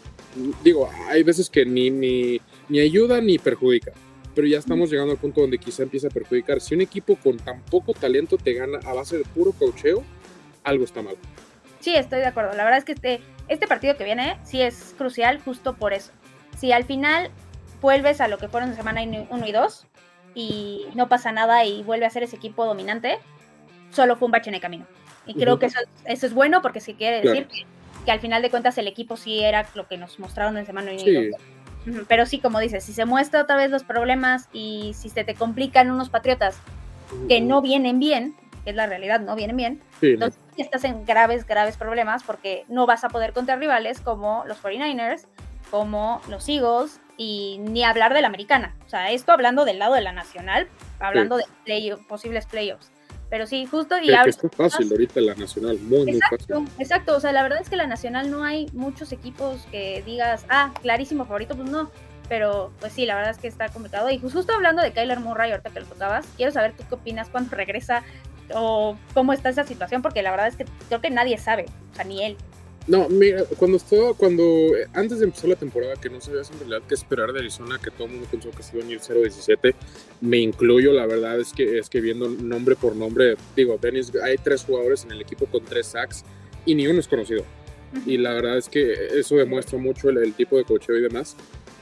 Digo, 0.62 0.88
hay 1.08 1.22
veces 1.22 1.48
que 1.48 1.64
ni, 1.64 1.90
ni, 1.90 2.40
ni 2.68 2.80
ayuda 2.80 3.20
ni 3.20 3.38
perjudica 3.38 3.92
pero 4.34 4.46
ya 4.46 4.58
estamos 4.58 4.90
llegando 4.90 5.12
al 5.12 5.18
punto 5.18 5.40
donde 5.40 5.58
quizá 5.58 5.82
empieza 5.82 6.08
a 6.08 6.10
perjudicar. 6.10 6.60
Si 6.60 6.74
un 6.74 6.80
equipo 6.80 7.16
con 7.16 7.36
tan 7.36 7.60
poco 7.62 7.92
talento 7.92 8.36
te 8.38 8.54
gana 8.54 8.78
a 8.84 8.92
base 8.92 9.18
de 9.18 9.24
puro 9.24 9.52
cocheo, 9.52 10.02
algo 10.64 10.84
está 10.84 11.02
mal. 11.02 11.16
Sí, 11.80 11.94
estoy 11.94 12.20
de 12.20 12.26
acuerdo. 12.26 12.54
La 12.54 12.64
verdad 12.64 12.78
es 12.78 12.84
que 12.84 12.92
este, 12.92 13.20
este 13.48 13.66
partido 13.66 13.96
que 13.96 14.04
viene 14.04 14.38
sí 14.44 14.60
es 14.60 14.94
crucial 14.96 15.40
justo 15.40 15.74
por 15.74 15.92
eso. 15.92 16.12
Si 16.56 16.72
al 16.72 16.84
final 16.84 17.30
vuelves 17.80 18.20
a 18.20 18.28
lo 18.28 18.38
que 18.38 18.48
fueron 18.48 18.74
semana 18.74 19.02
1 19.02 19.46
y 19.46 19.52
2 19.52 19.86
y 20.34 20.86
no 20.94 21.08
pasa 21.08 21.32
nada 21.32 21.64
y 21.64 21.82
vuelve 21.82 22.06
a 22.06 22.10
ser 22.10 22.22
ese 22.22 22.36
equipo 22.36 22.64
dominante, 22.64 23.18
solo 23.90 24.16
fue 24.16 24.26
un 24.26 24.32
bache 24.32 24.50
en 24.50 24.54
el 24.54 24.60
camino. 24.60 24.86
Y 25.26 25.34
creo 25.34 25.58
que 25.58 25.66
eso, 25.66 25.78
eso, 26.04 26.26
es 26.26 26.34
bueno 26.34 26.62
porque 26.62 26.80
sí 26.80 26.94
quiere 26.94 27.20
decir 27.20 27.48
que, 28.04 28.10
al 28.10 28.20
final 28.20 28.42
de 28.42 28.50
cuentas 28.50 28.76
el 28.78 28.88
equipo 28.88 29.16
sí 29.16 29.40
era 29.40 29.66
lo 29.74 29.86
que 29.86 29.96
nos 29.96 30.18
mostraron 30.18 30.56
en 30.56 30.66
semana 30.66 30.90
1 30.92 31.00
y 31.00 31.28
2. 31.30 32.06
Pero 32.08 32.26
sí, 32.26 32.38
como 32.38 32.60
dices, 32.60 32.84
si 32.84 32.92
se 32.92 33.04
muestra 33.04 33.42
otra 33.42 33.56
vez 33.56 33.70
los 33.70 33.82
problemas 33.82 34.48
y 34.52 34.94
si 34.94 35.08
se 35.08 35.24
te 35.24 35.34
complican 35.34 35.90
unos 35.90 36.10
patriotas 36.10 36.56
que 37.28 37.40
no 37.40 37.60
vienen 37.60 37.98
bien, 37.98 38.36
que 38.64 38.70
es 38.70 38.76
la 38.76 38.86
realidad, 38.86 39.20
no 39.20 39.34
vienen 39.34 39.56
bien, 39.56 39.82
entonces 40.00 40.40
estás 40.56 40.84
en 40.84 41.04
graves, 41.04 41.46
graves 41.46 41.76
problemas 41.76 42.22
porque 42.22 42.64
no 42.68 42.86
vas 42.86 43.04
a 43.04 43.08
poder 43.08 43.32
contra 43.32 43.56
rivales 43.56 44.00
como 44.00 44.44
los 44.46 44.62
49ers, 44.62 45.26
como 45.72 46.20
los 46.28 46.46
Eagles 46.50 47.00
y 47.16 47.56
ni 47.60 47.82
hablar 47.82 48.12
de 48.12 48.20
la 48.20 48.28
americana. 48.28 48.76
O 48.84 48.90
sea, 48.90 49.10
esto 49.10 49.32
hablando 49.32 49.64
del 49.64 49.78
lado 49.78 49.94
de 49.94 50.02
la 50.02 50.12
nacional, 50.12 50.68
hablando 51.00 51.38
de 51.38 51.96
posibles 52.06 52.44
playoffs. 52.44 52.92
Pero 53.30 53.46
sí, 53.46 53.64
justo 53.64 53.98
y 53.98 54.12
ahora. 54.12 54.28
Es 54.28 54.38
fácil 54.54 54.92
ahorita 54.92 55.22
la 55.22 55.34
Nacional, 55.34 55.78
muy, 55.78 56.10
exacto, 56.10 56.60
muy 56.60 56.66
fácil. 56.66 56.82
Exacto, 56.82 57.16
o 57.16 57.20
sea, 57.20 57.32
la 57.32 57.42
verdad 57.42 57.62
es 57.62 57.70
que 57.70 57.76
la 57.76 57.86
Nacional 57.86 58.30
no 58.30 58.44
hay 58.44 58.66
muchos 58.74 59.12
equipos 59.12 59.66
que 59.70 60.02
digas, 60.04 60.44
ah, 60.50 60.74
clarísimo 60.82 61.24
favorito, 61.24 61.56
pues 61.56 61.70
no. 61.70 61.90
Pero 62.28 62.70
pues 62.78 62.92
sí, 62.92 63.06
la 63.06 63.14
verdad 63.14 63.30
es 63.30 63.38
que 63.38 63.48
está 63.48 63.70
complicado. 63.70 64.10
Y 64.10 64.18
justo 64.18 64.52
hablando 64.52 64.82
de 64.82 64.92
Kyler 64.92 65.20
Murray, 65.20 65.52
ahorita 65.52 65.70
que 65.70 65.80
lo 65.80 65.86
tocabas, 65.86 66.26
quiero 66.36 66.52
saber 66.52 66.74
tú 66.76 66.84
qué 66.86 66.96
opinas 66.96 67.30
cuando 67.30 67.56
regresa 67.56 68.02
o 68.54 68.98
cómo 69.14 69.32
está 69.32 69.48
esa 69.48 69.64
situación, 69.64 70.02
porque 70.02 70.20
la 70.20 70.32
verdad 70.32 70.48
es 70.48 70.56
que 70.56 70.66
creo 70.88 71.00
que 71.00 71.08
nadie 71.08 71.38
sabe, 71.38 71.64
o 71.92 71.94
sea, 71.94 72.04
ni 72.04 72.22
él. 72.22 72.36
No, 72.88 73.08
mira, 73.08 73.44
cuando 73.58 73.76
estaba, 73.76 74.12
cuando 74.14 74.44
antes 74.92 75.20
de 75.20 75.26
empezar 75.26 75.48
la 75.48 75.56
temporada, 75.56 75.94
que 75.94 76.10
no 76.10 76.20
sabías 76.20 76.50
en 76.50 76.58
realidad 76.58 76.82
qué 76.88 76.94
esperar 76.94 77.32
de 77.32 77.38
Arizona, 77.38 77.78
que 77.82 77.92
todo 77.92 78.06
el 78.06 78.14
mundo 78.14 78.26
pensó 78.30 78.50
que 78.50 78.62
se 78.62 78.76
iban 78.76 78.88
a 78.88 78.92
ir 78.92 79.00
0-17, 79.00 79.74
me 80.20 80.38
incluyo, 80.38 80.92
la 80.92 81.06
verdad 81.06 81.38
es 81.38 81.52
que 81.52 81.78
es 81.78 81.88
que 81.88 82.00
viendo 82.00 82.28
nombre 82.28 82.74
por 82.74 82.96
nombre, 82.96 83.36
digo, 83.54 83.78
Dennis, 83.80 84.12
hay 84.22 84.36
tres 84.36 84.64
jugadores 84.64 85.04
en 85.04 85.12
el 85.12 85.20
equipo 85.20 85.46
con 85.46 85.64
tres 85.64 85.86
sacks 85.86 86.24
y 86.66 86.74
ni 86.74 86.88
uno 86.88 86.98
es 86.98 87.06
conocido. 87.06 87.44
Y 88.06 88.16
la 88.16 88.32
verdad 88.32 88.56
es 88.56 88.68
que 88.68 88.92
eso 89.18 89.36
demuestra 89.36 89.78
mucho 89.78 90.08
el, 90.08 90.32
tipo 90.34 90.56
de 90.56 90.64
cocheo 90.64 90.96
y 90.96 91.02
demás. 91.02 91.36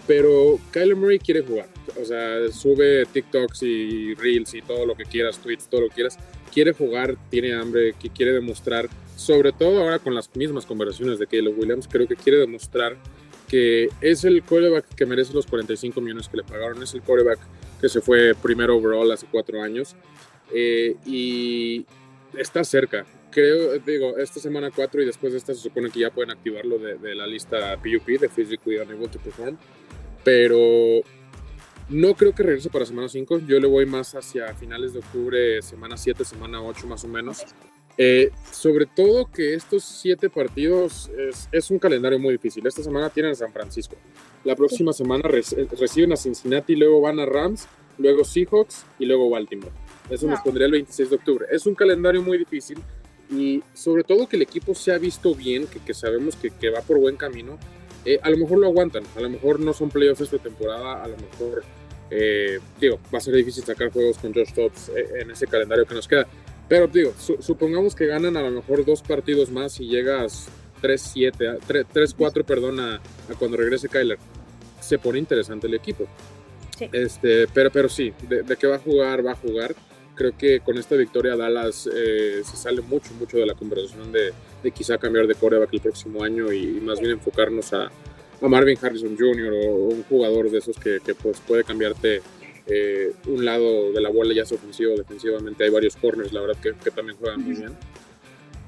Pero 0.06 0.58
Kyler 0.72 0.96
Murray 0.96 1.18
quiere 1.18 1.42
jugar. 1.42 1.68
O 2.00 2.04
sea, 2.04 2.50
sube 2.50 3.06
TikToks 3.06 3.62
y 3.62 4.14
Reels 4.14 4.54
y 4.54 4.62
todo 4.62 4.86
lo 4.86 4.96
que 4.96 5.04
quieras, 5.04 5.38
tweets, 5.38 5.68
todo 5.68 5.82
lo 5.82 5.88
que 5.88 5.94
quieras. 5.96 6.18
Quiere 6.52 6.72
jugar, 6.72 7.16
tiene 7.30 7.54
hambre, 7.54 7.94
que 8.00 8.10
quiere 8.10 8.32
demostrar 8.32 8.88
sobre 9.20 9.52
todo 9.52 9.83
ahora 9.83 9.98
con 9.98 10.14
las 10.14 10.35
mismas 10.35 10.64
conversaciones 10.64 11.18
de 11.18 11.26
Caleb 11.26 11.59
Williams, 11.59 11.87
creo 11.87 12.09
que 12.09 12.16
quiere 12.16 12.38
demostrar 12.38 12.96
que 13.48 13.90
es 14.00 14.24
el 14.24 14.42
quarterback 14.42 14.94
que 14.94 15.04
merece 15.04 15.35
los 15.35 15.46
45 15.46 16.00
millones 16.00 16.28
que 16.28 16.38
le 16.38 16.42
pagaron, 16.42 16.83
es 16.83 16.94
el 16.94 17.02
quarterback 17.02 17.38
que 17.83 17.90
se 17.90 18.00
fue 18.00 18.35
primero 18.35 18.78
overall 18.78 19.12
hace 19.12 19.26
cuatro 19.30 19.62
años 19.62 19.94
eh, 20.54 20.96
y 21.04 21.85
está 22.35 22.64
cerca. 22.64 23.04
Creo, 23.30 23.78
digo, 23.78 24.16
esta 24.16 24.40
semana 24.40 24.70
4 24.74 25.02
y 25.02 25.04
después 25.04 25.33
de 25.33 25.38
esta 25.38 25.54
se 25.54 25.61
supone 25.61 25.90
que 25.90 26.00
ya 26.00 26.11
pueden 26.11 26.30
activarlo 26.30 26.78
de, 26.78 27.14
la 27.14 27.26
lista 27.26 27.76
PUP, 27.76 28.18
de 28.18 28.28
Physically 28.28 28.78
Unable 28.78 29.06
to 29.09 29.20
Perform, 29.20 29.56
pero 30.24 31.02
no 31.90 32.14
creo 32.14 32.35
que 32.35 32.42
regrese 32.42 32.70
para 32.70 32.87
semana 32.87 33.09
5, 33.09 33.40
yo 33.40 33.61
le 33.61 33.68
voy 33.68 33.85
más 33.85 34.14
hacia 34.14 34.52
finales 34.54 34.94
de 34.94 35.00
octubre, 35.00 35.62
semana 35.62 35.96
7, 35.96 36.24
semana 36.24 36.62
8 36.62 36.87
más 36.87 37.04
o 37.04 37.09
menos. 37.09 37.44
Eh, 38.02 38.30
sobre 38.50 38.86
todo 38.86 39.30
que 39.30 39.52
estos 39.52 39.84
siete 39.84 40.30
partidos 40.30 41.10
es, 41.52 41.70
un 41.70 41.78
calendario 41.78 42.18
muy 42.18 42.32
difícil. 42.32 42.66
Esta 42.66 42.82
semana 42.82 43.10
tienen 43.10 43.32
a 43.32 43.34
San 43.34 43.52
Francisco. 43.52 43.94
La 44.42 44.56
próxima 44.56 44.94
semana 44.94 45.28
reciben 45.28 46.10
a 46.14 46.16
Cincinnati, 46.16 46.76
luego 46.76 47.02
van 47.02 47.20
a 47.20 47.26
Rams, 47.26 47.68
luego 47.98 48.24
Seahawks 48.24 48.86
y 48.98 49.04
luego 49.04 49.28
Baltimore. 49.28 49.72
Eso 50.08 50.26
nos 50.26 50.40
pondría 50.40 50.64
el 50.64 50.72
26 50.72 51.10
de 51.10 51.16
octubre. 51.16 51.46
Es 51.50 51.66
un 51.66 51.74
calendario 51.74 52.22
muy 52.22 52.38
difícil 52.38 52.78
y 53.30 53.62
sobre 53.74 54.02
todo 54.02 54.26
que 54.26 54.36
el 54.36 54.42
equipo 54.42 54.74
se 54.74 54.92
ha 54.92 54.98
visto 54.98 55.34
bien, 55.34 55.66
que, 55.66 55.92
sabemos 55.92 56.36
que, 56.36 56.70
va 56.70 56.80
por 56.80 56.98
buen 56.98 57.16
camino. 57.16 57.58
Eh, 58.06 58.18
a 58.22 58.30
lo 58.30 58.38
mejor 58.38 58.60
lo 58.60 58.66
aguantan, 58.66 59.02
a 59.14 59.20
lo 59.20 59.28
mejor 59.28 59.60
no 59.60 59.74
son 59.74 59.90
playoffs 59.90 60.22
esta 60.22 60.38
temporada, 60.38 61.04
a 61.04 61.06
lo 61.06 61.18
mejor, 61.18 61.64
eh, 62.10 62.60
digo, 62.80 62.98
va 63.14 63.18
a 63.18 63.20
ser 63.20 63.34
difícil 63.34 63.62
sacar 63.62 63.92
juegos 63.92 64.16
con 64.16 64.32
Josh 64.32 64.54
Dobbs 64.54 64.90
en 65.20 65.30
ese 65.30 65.46
calendario 65.46 65.84
que 65.84 65.94
nos 65.94 66.08
queda 66.08 66.26
pero 66.70 66.87
digo, 66.87 67.12
supongamos 67.40 67.96
que 67.96 68.06
ganan 68.06 68.37
a 68.37 68.42
lo 68.42 68.52
mejor 68.52 68.85
dos 68.85 69.02
partidos 69.02 69.50
más 69.50 69.80
y 69.80 69.88
llegas 69.88 70.46
3-7, 70.80 71.59
3-4, 71.66 72.44
perdón, 72.44 72.78
a, 72.78 73.00
cuando 73.40 73.56
regrese 73.56 73.88
Kyler. 73.88 74.18
Se 74.80 74.96
pone 74.96 75.18
interesante 75.18 75.66
el 75.66 75.74
equipo. 75.74 76.06
Sí. 76.78 76.88
Este, 76.92 77.48
pero, 77.48 77.72
pero 77.72 77.88
sí, 77.88 78.12
de, 78.28 78.44
de, 78.44 78.56
que 78.56 78.68
va 78.68 78.76
a 78.76 78.78
jugar, 78.78 79.26
va 79.26 79.33
a 79.33 79.35
jugar. 79.35 79.74
Creo 80.14 80.38
que 80.38 80.61
con 80.61 80.78
esta 80.78 80.94
victoria 80.94 81.35
Dallas 81.35 81.90
eh, 81.92 82.42
se 82.44 82.56
sale 82.56 82.83
mucho, 82.83 83.14
mucho 83.14 83.38
de 83.38 83.46
la 83.46 83.54
conversación 83.54 84.12
de, 84.12 84.33
de 84.62 84.70
quizá 84.70 84.96
cambiar 84.96 85.26
de 85.26 85.35
coreback 85.35 85.74
el 85.74 85.80
próximo 85.80 86.22
año 86.22 86.52
y, 86.52 86.80
más 86.80 87.00
bien 87.00 87.11
enfocarnos 87.14 87.72
a, 87.72 87.90
a, 88.40 88.48
Marvin 88.48 88.78
Harrison 88.80 89.16
Jr. 89.18 89.52
o, 89.52 89.88
un 89.88 90.04
jugador 90.04 90.48
de 90.48 90.59
esos 90.59 90.76
que, 90.76 91.00
que 91.04 91.16
pues 91.16 91.40
puede 91.40 91.64
cambiarte 91.64 92.22
eh, 92.66 93.12
un 93.27 93.44
lado 93.44 93.92
de 93.92 94.01
la 94.01 94.11
bola 94.11 94.35
ya 94.35 94.42
es 94.42 94.53
ofensivo, 94.53 94.96
defensivamente 94.96 95.64
hay 95.64 95.70
varios 95.70 95.96
corners, 95.96 96.33
la 96.33 96.40
verdad 96.40 96.57
que, 96.61 96.90
también 96.90 97.18
juegan 97.18 97.42
muy 97.42 97.57
bien. 97.57 97.73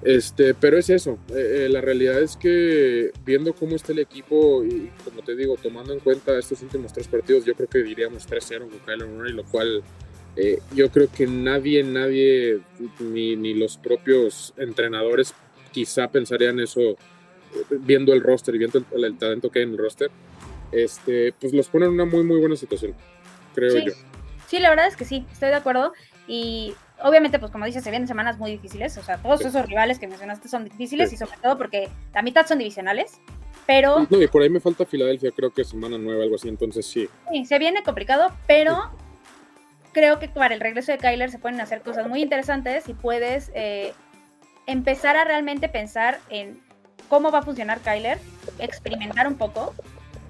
Este, 0.03 0.55
pero 0.55 0.79
es 0.79 0.91
eso, 0.91 1.19
eh, 1.29 1.67
eh, 1.67 1.69
la 1.69 1.81
realidad 1.81 2.21
es 2.21 2.37
que 2.37 3.13
viendo 3.25 3.53
cómo 3.53 3.77
está 3.77 3.93
el 3.93 4.01
equipo 4.01 4.65
y 4.65 4.91
como 5.05 5.23
te 5.23 5.37
digo, 5.37 5.57
tomando 5.63 5.93
en 5.93 6.01
cuenta 6.01 6.37
estos 6.37 6.61
últimos 6.63 6.93
tres 6.93 7.07
partidos, 7.07 7.45
yo 7.45 7.55
creo 7.55 7.69
que 7.69 7.79
diríamos 7.85 8.27
3-0 8.27 8.69
con 8.69 8.79
Kyler 8.81 9.07
Murray, 9.07 9.33
lo 9.33 9.45
cual 9.45 9.83
yo 10.75 10.91
creo 10.91 11.09
que 11.15 11.27
nadie, 11.27 11.85
nadie, 11.85 12.61
ni, 12.99 13.37
ni, 13.37 13.53
los 13.53 13.77
propios 13.77 14.55
entrenadores 14.57 15.35
quizá 15.73 16.11
pensarían 16.11 16.59
eso 16.59 16.97
viendo 17.69 18.15
el 18.15 18.23
roster 18.23 18.55
y 18.55 18.59
viendo 18.59 18.83
el, 18.93 19.19
talento 19.19 19.51
que 19.51 19.59
hay 19.59 19.67
en 19.67 19.73
el 19.73 19.79
roster, 19.79 20.11
este, 20.73 21.35
pues 21.39 21.53
los 21.53 21.69
pone 21.69 21.85
en 21.85 21.93
una 21.93 22.07
muy, 22.07 22.25
muy 22.25 22.41
buena 22.41 22.57
situación 22.57 22.95
creo 23.55 23.79
yo. 23.79 23.93
Sí, 24.47 24.59
la 24.59 24.71
verdad 24.71 24.87
es 24.87 24.97
que 24.97 25.05
sí, 25.05 25.27
estoy 25.33 25.49
de 25.49 25.55
acuerdo. 25.55 25.93
Y 26.27 26.75
obviamente, 27.03 27.39
pues 27.39 27.51
como 27.51 27.65
dices, 27.65 27.83
se 27.83 27.91
vienen 27.91 28.09
semanas 28.09 28.39
muy 28.39 28.51
difíciles. 28.51 28.97
O 28.99 29.03
sea, 29.03 29.19
todos 29.19 29.41
esos 29.41 29.67
rivales 29.67 29.99
que 29.99 30.07
mencionaste 30.07 30.49
son 30.49 30.65
difíciles 30.65 31.13
y 31.13 31.17
sobre 31.17 31.37
todo 31.43 31.57
porque 31.59 31.89
la 32.15 32.23
mitad 32.23 32.47
son 32.47 32.59
divisionales. 32.59 33.19
Pero. 33.67 34.07
No, 34.11 34.21
y 34.21 34.27
por 34.27 34.43
ahí 34.43 34.51
me 34.51 34.61
falta 34.61 34.85
Filadelfia, 34.85 35.31
creo 35.31 35.53
que 35.53 35.65
semana 35.65 35.97
nueva, 35.99 36.25
algo 36.25 36.37
así, 36.37 36.49
entonces 36.49 36.87
sí. 36.87 37.09
Sí, 37.31 37.45
se 37.47 37.59
viene 37.59 37.83
complicado, 37.83 38.31
pero 38.47 38.91
creo 39.93 40.19
que 40.19 40.29
para 40.29 40.55
el 40.55 40.61
regreso 40.61 40.93
de 40.93 40.99
Kyler 40.99 41.31
se 41.31 41.39
pueden 41.39 41.61
hacer 41.61 41.83
cosas 41.83 42.09
muy 42.09 42.23
interesantes 42.23 42.89
y 42.89 42.95
puedes 42.95 43.51
eh, 43.55 43.93
empezar 44.67 45.17
a 45.17 45.25
realmente 45.25 45.69
pensar 45.69 46.21
en 46.29 46.61
cómo 47.09 47.31
va 47.31 47.41
a 47.41 47.43
funcionar 47.43 47.81
Kyler, 47.81 48.19
experimentar 48.59 49.27
un 49.27 49.37
poco. 49.37 49.75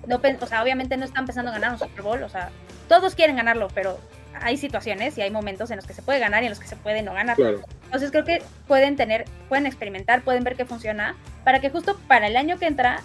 No, 0.07 0.21
o 0.41 0.47
sea, 0.47 0.63
obviamente 0.63 0.97
no 0.97 1.05
está 1.05 1.21
empezando 1.21 1.51
a 1.51 1.55
ganar 1.55 1.73
un 1.73 1.79
Super 1.79 2.03
Bowl, 2.03 2.23
o 2.25 2.29
sea, 2.29 2.51
todos 2.93 3.15
quieren 3.15 3.37
ganarlo, 3.37 3.69
pero 3.75 3.99
hay 4.39 4.59
situaciones 4.59 5.17
y 5.17 5.23
hay 5.23 5.31
momentos 5.31 5.71
en 5.71 5.77
los 5.77 5.87
que 5.87 5.95
se 5.95 6.03
puede 6.03 6.19
ganar 6.19 6.43
y 6.43 6.47
en 6.47 6.51
los 6.51 6.59
que 6.59 6.67
se 6.67 6.77
puede 6.77 7.01
no 7.03 7.15
ganar. 7.15 7.39
Entonces 7.85 8.11
creo 8.11 8.27
que 8.27 8.43
pueden 8.69 8.97
tener, 8.97 9.25
pueden 9.49 9.65
experimentar, 9.65 10.21
pueden 10.21 10.45
ver 10.45 10.57
qué 10.57 10.67
funciona, 10.67 11.17
para 11.43 11.63
que 11.63 11.71
justo 11.71 11.99
para 12.07 12.27
el 12.27 12.37
año 12.37 12.59
que 12.59 12.67
entra 12.67 13.03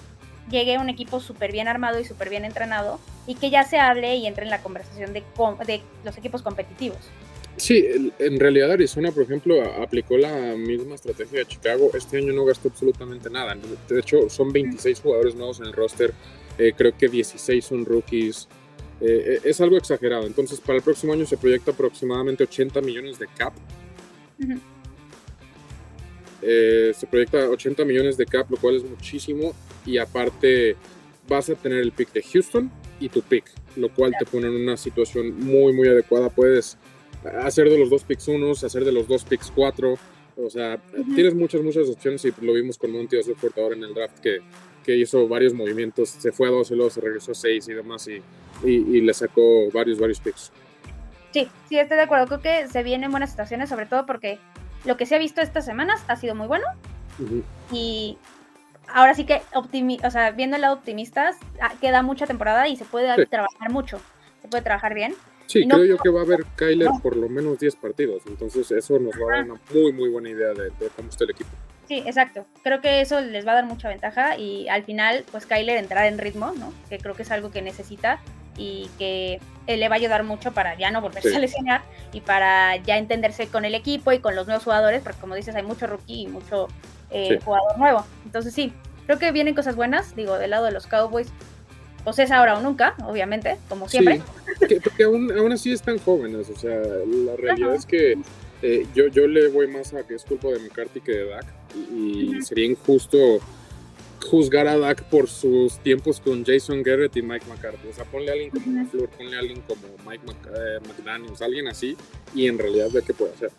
llegue 0.52 0.78
un 0.78 0.90
equipo 0.90 1.22
súper 1.22 1.54
bien 1.54 1.70
armado 1.70 2.02
y 2.02 2.04
súper 2.04 2.30
bien 2.30 2.44
entrenado 2.44 3.00
y 3.28 3.36
que 3.36 3.50
ya 3.50 3.64
se 3.64 3.80
hable 3.80 4.18
y 4.18 4.28
entre 4.28 4.44
en 4.44 4.50
la 4.50 4.62
conversación 4.62 5.14
de, 5.14 5.24
de 5.66 5.82
los 6.04 6.18
equipos 6.18 6.42
competitivos. 6.42 7.00
Sí, 7.56 7.88
en 8.20 8.40
realidad 8.42 8.74
Arizona, 8.74 9.14
por 9.14 9.24
ejemplo, 9.24 9.64
aplicó 9.82 10.18
la 10.18 10.54
misma 10.58 10.96
estrategia 10.96 11.40
de 11.40 11.46
Chicago. 11.46 11.92
Este 11.94 12.18
año 12.18 12.34
no 12.34 12.44
gastó 12.44 12.68
absolutamente 12.68 13.30
nada. 13.30 13.56
De 13.88 14.00
hecho, 14.00 14.30
son 14.30 14.52
26 14.52 15.00
jugadores 15.00 15.34
nuevos 15.34 15.62
en 15.62 15.68
el 15.68 15.74
roster. 15.74 16.14
Eh, 16.58 16.74
creo 16.76 16.96
que 16.98 17.08
16 17.08 17.64
son 17.64 17.86
rookies. 17.86 18.50
Eh, 19.00 19.42
es 19.44 19.62
algo 19.62 19.78
exagerado. 19.78 20.26
Entonces, 20.26 20.60
para 20.60 20.78
el 20.78 20.84
próximo 20.84 21.14
año 21.14 21.26
se 21.26 21.38
proyecta 21.38 21.72
aproximadamente 21.72 22.44
80 22.44 22.82
millones 22.82 23.20
de 23.20 23.28
cap. 23.28 23.54
Eh, 26.42 26.94
se 26.96 27.08
proyecta 27.08 27.50
80 27.50 27.86
millones 27.86 28.18
de 28.18 28.26
cap, 28.26 28.50
lo 28.50 28.58
cual 28.58 28.76
es 28.76 28.84
muchísimo. 28.84 29.54
Y 29.86 29.98
aparte, 29.98 30.76
vas 31.28 31.50
a 31.50 31.56
tener 31.56 31.80
el 31.80 31.92
pick 31.92 32.12
de 32.14 32.22
Houston 32.22 32.72
y 33.00 33.10
tu 33.10 33.22
pick, 33.22 33.46
lo 33.76 33.94
cual 33.94 34.14
te 34.18 34.26
pone 34.26 34.48
en 34.48 34.56
una 34.56 34.78
situación 34.78 35.40
muy, 35.40 35.74
muy 35.74 35.88
adecuada. 35.88 36.30
Puedes 36.30 36.78
hacer 37.42 37.70
de 37.70 37.78
los 37.78 37.90
dos 37.90 38.04
picks 38.04 38.28
unos, 38.28 38.64
hacer 38.64 38.86
de 38.86 38.92
los 38.92 39.08
dos 39.08 39.24
picks 39.24 39.52
cuatro. 39.54 39.96
O 40.36 40.50
sea, 40.50 40.80
tienes 41.16 41.34
muchas, 41.34 41.62
muchas 41.62 41.90
opciones 41.90 42.24
y 42.26 42.34
lo 42.42 42.54
vimos 42.54 42.78
con 42.78 42.92
Monty 42.92 43.18
Osborne 43.18 43.62
ahora 43.62 43.76
en 43.76 43.84
el 43.84 43.94
draft 43.94 44.20
que, 44.20 44.40
que 44.84 44.96
hizo 44.96 45.28
varios 45.28 45.54
movimientos. 45.54 46.10
Se 46.10 46.32
fue 46.32 46.48
a 46.48 46.52
12, 46.52 46.76
luego 46.76 46.92
se 46.92 47.02
regresó 47.02 47.32
a 47.32 47.36
6 47.36 47.68
y 47.70 47.74
demás. 47.74 48.08
Y 48.08 48.22
y, 48.64 49.02
le 49.02 49.14
sacó 49.14 49.72
varios, 49.72 50.00
varios 50.00 50.20
picks. 50.20 50.52
Sí, 51.32 51.48
sí, 51.68 51.78
estoy 51.78 51.98
de 51.98 52.04
acuerdo. 52.04 52.26
Creo 52.28 52.42
que 52.42 52.68
se 52.68 52.84
vienen 52.84 53.12
buenas 53.12 53.30
situaciones, 53.30 53.70
sobre 53.70 53.86
todo 53.86 54.06
porque 54.06 54.40
lo 54.86 54.98
que 54.98 55.06
se 55.06 55.16
ha 55.16 55.20
visto 55.20 55.42
estas 55.42 55.66
semanas 55.66 56.04
ha 56.08 56.16
sido 56.16 56.36
muy 56.36 56.48
bueno. 56.48 56.66
Y 57.72 58.18
ahora 58.94 59.14
sí 59.14 59.26
que, 59.26 59.42
optimi 59.54 60.00
o 60.04 60.12
sea, 60.12 60.32
viendo 60.32 60.56
el 60.56 60.62
lado 60.62 60.76
optimista, 60.76 61.32
ah, 61.62 61.74
queda 61.82 62.02
mucha 62.02 62.26
temporada 62.26 62.68
y 62.68 62.76
se 62.76 62.86
puede 62.86 63.26
trabajar 63.26 63.72
mucho. 63.72 64.00
Se 64.42 64.48
puede 64.48 64.64
trabajar 64.64 64.94
bien. 64.94 65.14
Sí, 65.48 65.66
creo 65.66 65.86
yo 65.86 65.98
que 65.98 66.10
va 66.10 66.22
a 66.22 66.24
haber 66.24 66.44
Kyler 66.58 66.90
por 67.02 67.16
lo 67.16 67.30
menos 67.30 67.58
10 67.58 67.78
partidos. 67.78 68.24
Entonces, 68.28 68.70
eso 68.72 69.00
nos 69.00 69.14
va 69.14 69.34
a 69.34 69.38
dar 69.38 69.46
una 69.50 69.62
muy, 69.74 69.94
muy 69.94 70.10
buena 70.10 70.30
idea 70.30 70.50
de, 70.50 70.72
de 70.72 70.90
cómo 70.96 71.10
está 71.10 71.24
el 71.24 71.32
equipo. 71.32 71.50
Sí, 71.88 72.04
exacto. 72.06 72.46
Creo 72.64 72.82
que 72.82 73.00
eso 73.00 73.22
les 73.22 73.48
va 73.48 73.54
a 73.54 73.56
dar 73.56 73.66
mucha 73.66 73.88
ventaja 73.88 74.38
y 74.38 74.68
al 74.68 74.84
final, 74.84 75.24
pues 75.32 75.46
Kyler 75.46 75.78
entrar 75.78 76.06
en 76.06 76.18
ritmo, 76.18 76.52
¿no? 76.60 76.74
Que 76.90 76.98
creo 76.98 77.16
que 77.16 77.24
es 77.24 77.32
algo 77.32 77.50
que 77.50 77.62
necesita 77.62 78.20
y 78.58 78.90
que 78.98 79.40
le 79.68 79.90
va 79.90 79.96
a 79.96 79.98
ayudar 79.98 80.24
mucho 80.24 80.52
para 80.54 80.78
ya 80.78 80.92
no 80.92 81.02
volverse 81.02 81.36
a 81.36 81.40
lesionar 81.40 81.84
y 82.14 82.22
para 82.22 82.78
ya 82.78 82.98
entenderse 82.98 83.48
con 83.48 83.66
el 83.66 83.76
equipo 83.76 84.12
y 84.12 84.20
con 84.20 84.36
los 84.36 84.48
nuevos 84.48 84.64
jugadores, 84.64 85.02
porque 85.02 85.20
como 85.20 85.36
dices, 85.36 85.56
hay 85.56 85.64
mucho 85.64 85.88
rookie 85.88 86.24
y 86.24 86.28
mucho 86.28 86.68
eh, 87.10 87.40
jugador 87.44 87.78
nuevo. 87.78 88.06
Entonces 88.26 88.54
sí, 88.54 88.74
creo 89.06 89.20
que 89.20 89.32
vienen 89.32 89.56
cosas 89.56 89.76
buenas, 89.76 90.16
digo, 90.16 90.38
del 90.38 90.52
lado 90.52 90.66
de 90.66 90.72
los 90.72 90.88
Cowboys. 90.88 91.28
Pues 92.04 92.20
es 92.20 92.32
ahora 92.32 92.58
o 92.58 92.62
nunca, 92.62 92.96
obviamente, 93.06 93.58
como 93.68 93.90
siempre. 93.90 94.22
Sí, 94.70 94.78
porque, 94.82 95.04
aún, 95.04 95.30
aún, 95.38 95.52
así 95.52 95.74
están 95.74 95.98
jóvenes, 96.00 96.50
o 96.50 96.58
sea, 96.58 96.72
la 96.72 97.36
realidad 97.36 97.76
es 97.76 97.86
que 97.86 98.18
eh, 98.62 98.88
yo, 98.96 99.08
yo 99.08 99.28
le 99.28 99.50
voy 99.50 99.68
más 99.68 99.94
a 99.94 100.04
que 100.04 100.16
es 100.16 100.24
culpa 100.24 100.48
de 100.48 100.60
McCarthy 100.60 101.02
que 101.02 101.12
de 101.12 101.26
Dak 101.26 101.46
y, 101.76 102.42
sería 102.42 102.66
injusto 102.66 103.40
juzgar 104.26 104.68
a 104.68 104.78
Dak 104.78 105.04
por 105.04 105.30
sus 105.30 105.80
tiempos 105.80 106.20
con 106.20 106.46
Jason 106.46 106.84
Garrett 106.84 107.16
y 107.18 107.22
Mike 107.22 107.46
McCarthy. 107.48 107.88
O 107.90 107.94
sea, 107.94 108.06
ponle 108.06 108.30
a 108.30 108.34
alguien 108.34 108.52
como 108.52 108.82
uh 108.82 109.08
ponle 109.18 109.36
a 109.36 109.40
alguien 109.40 109.62
como 109.62 109.82
Mike 110.10 110.24
eh, 110.28 110.80
McDaniels, 110.88 111.42
alguien 111.42 111.68
así, 111.68 111.98
y 112.34 112.48
en 112.48 112.58
realidad 112.58 112.88
ve 112.92 113.02
qué 113.06 113.14
puede 113.14 113.34
hacer. 113.34 113.52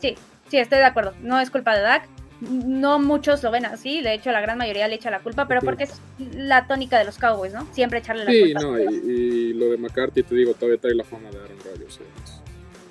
Sí, 0.00 0.16
sí, 0.48 0.58
estoy 0.58 0.78
de 0.78 0.84
acuerdo. 0.84 1.14
No 1.20 1.40
es 1.40 1.50
culpa 1.50 1.74
de 1.74 1.82
Dak. 1.82 2.08
no 2.40 2.98
muchos 2.98 3.42
lo 3.42 3.50
ven 3.50 3.64
así, 3.66 4.02
de 4.02 4.14
hecho 4.14 4.32
la 4.32 4.40
gran 4.40 4.58
mayoría 4.58 4.88
le 4.88 4.96
echa 4.96 5.10
la 5.10 5.20
culpa, 5.20 5.46
pero 5.46 5.60
porque 5.60 5.84
es 5.84 6.00
la 6.18 6.66
tónica 6.66 6.98
de 6.98 7.04
los 7.04 7.18
Cowboys, 7.18 7.52
¿no? 7.52 7.66
Siempre 7.72 8.00
echarle 8.00 8.24
la 8.24 8.32
culpa. 8.32 8.60
Sí, 8.60 8.66
no, 8.66 8.78
y, 8.78 9.52
lo 9.52 9.66
de 9.66 9.76
McCarthy, 9.76 10.22
te 10.22 10.34
digo, 10.34 10.54
todavía 10.54 10.80
trae 10.80 10.94
la 10.94 11.04
fama 11.04 11.30
de 11.30 11.38
Aaron 11.38 11.58
Rodgers. 11.58 12.00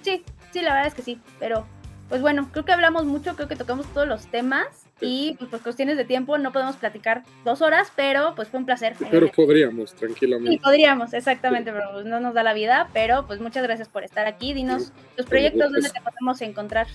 Sí, 0.01 0.23
sí, 0.51 0.61
la 0.61 0.73
verdad 0.73 0.87
es 0.87 0.93
que 0.93 1.01
sí, 1.01 1.19
pero 1.39 1.65
pues 2.11 2.21
bueno, 2.21 2.49
creo 2.51 2.65
que 2.65 2.73
hablamos 2.73 3.05
mucho, 3.05 3.37
creo 3.37 3.47
que 3.47 3.55
tocamos 3.55 3.87
todos 3.93 4.05
los 4.05 4.27
temas 4.27 4.67
y 4.99 5.37
pues 5.39 5.49
por 5.49 5.61
cuestiones 5.61 5.95
de 5.95 6.03
tiempo 6.03 6.37
no 6.37 6.51
podemos 6.51 6.75
platicar 6.75 7.23
dos 7.45 7.61
horas, 7.61 7.89
pero 7.95 8.35
pues 8.35 8.49
fue 8.49 8.59
un 8.59 8.65
placer. 8.65 8.95
Pero 9.09 9.31
podríamos, 9.31 9.93
tranquilamente. 9.93 10.51
Sí, 10.51 10.57
podríamos, 10.57 11.13
exactamente, 11.13 11.71
pero 11.71 11.85
pues, 11.93 12.05
no 12.05 12.19
nos 12.19 12.33
da 12.33 12.43
la 12.43 12.53
vida, 12.53 12.89
pero 12.91 13.25
pues 13.27 13.39
muchas 13.39 13.63
gracias 13.63 13.87
por 13.87 14.03
estar 14.03 14.27
aquí. 14.27 14.53
Dinos 14.53 14.91
tus 15.15 15.25
proyectos, 15.25 15.71
¿dónde 15.71 15.89
te 15.89 16.01
podemos 16.01 16.41
encontrar? 16.41 16.87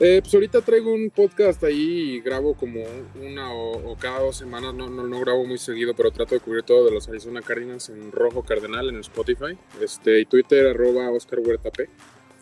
Eh, 0.00 0.18
pues 0.22 0.34
ahorita 0.34 0.60
traigo 0.62 0.92
un 0.92 1.10
podcast 1.10 1.62
ahí 1.62 2.16
y 2.16 2.20
grabo 2.20 2.54
como 2.54 2.80
una 3.22 3.54
o, 3.54 3.96
cada 3.96 4.18
dos 4.18 4.38
semanas, 4.38 4.74
no, 4.74 4.90
no, 4.90 5.06
no, 5.06 5.20
grabo 5.20 5.46
muy 5.46 5.58
seguido, 5.58 5.94
pero 5.94 6.10
trato 6.10 6.34
de 6.34 6.40
cubrir 6.40 6.64
todo 6.64 6.84
de 6.84 6.90
los 6.90 7.08
Arizona 7.08 7.42
Cardinals 7.42 7.90
en 7.90 8.10
rojo 8.10 8.42
cardenal 8.42 8.88
en 8.88 8.98
Spotify, 8.98 9.56
este, 9.80 10.18
y 10.18 10.24
Twitter 10.24 10.66
arroba 10.66 11.12
Oscar 11.12 11.38
Huerta 11.38 11.70
P, 11.70 11.88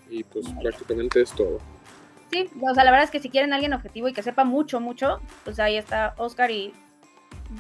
y 0.09 0.25
pues 0.25 0.47
prácticamente 0.63 1.21
es 1.21 1.31
todo. 1.33 1.76
Sí, 2.37 2.51
o 2.61 2.75
sea, 2.75 2.85
la 2.85 2.91
verdad 2.91 3.05
es 3.05 3.11
que 3.11 3.21
si 3.21 3.31
quieren 3.31 3.55
alguien 3.55 3.73
objetivo 3.73 4.09
y 4.09 4.13
que 4.13 4.23
sepa 4.23 4.45
mucho, 4.45 4.79
mucho, 4.79 5.21
pues 5.43 5.59
ahí 5.59 5.79
está 5.79 6.13
Oscar 6.19 6.51
y 6.51 6.75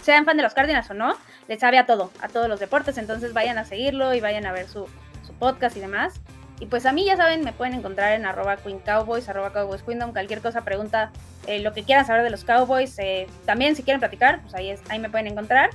sean 0.03 0.27
fan 0.27 0.37
de 0.37 0.43
los 0.43 0.53
Cardinals 0.53 0.91
o 0.91 0.95
no, 0.95 1.15
les 1.49 1.61
sabe 1.61 1.79
a 1.79 1.87
todo, 1.87 2.11
a 2.21 2.29
todos 2.29 2.47
los 2.47 2.61
deportes, 2.61 2.99
entonces 2.99 3.33
vayan 3.33 3.57
a 3.57 3.65
seguirlo 3.65 4.13
y 4.13 4.21
vayan 4.21 4.45
a 4.45 4.53
ver 4.53 4.69
su, 4.69 4.87
su 5.27 5.33
podcast 5.39 5.79
y 5.79 5.81
demás. 5.81 6.21
Y 6.61 6.67
pues 6.67 6.85
a 6.85 6.93
mí 6.93 7.07
ya 7.07 7.17
saben, 7.17 7.43
me 7.43 7.55
pueden 7.55 7.73
encontrar 7.73 8.13
en 8.13 8.27
arroba 8.27 8.59
Queen 8.59 8.79
Cowboys, 8.81 9.31
arroba 9.31 9.51
Cowboys 9.51 9.83
cualquier 9.83 10.43
cosa, 10.43 10.61
pregunta, 10.63 11.11
eh, 11.47 11.61
lo 11.61 11.73
que 11.73 11.83
quieran 11.83 12.05
saber 12.05 12.23
de 12.23 12.31
los 12.31 12.45
Cowboys, 12.45 12.99
eh, 12.99 13.29
también 13.47 13.77
si 13.77 13.83
quieren 13.83 14.01
platicar, 14.01 14.43
pues 14.43 14.55
ahí, 14.55 14.69
es, 14.69 14.83
ahí 14.91 14.99
me 14.99 15.09
pueden 15.09 15.29
encontrar. 15.29 15.71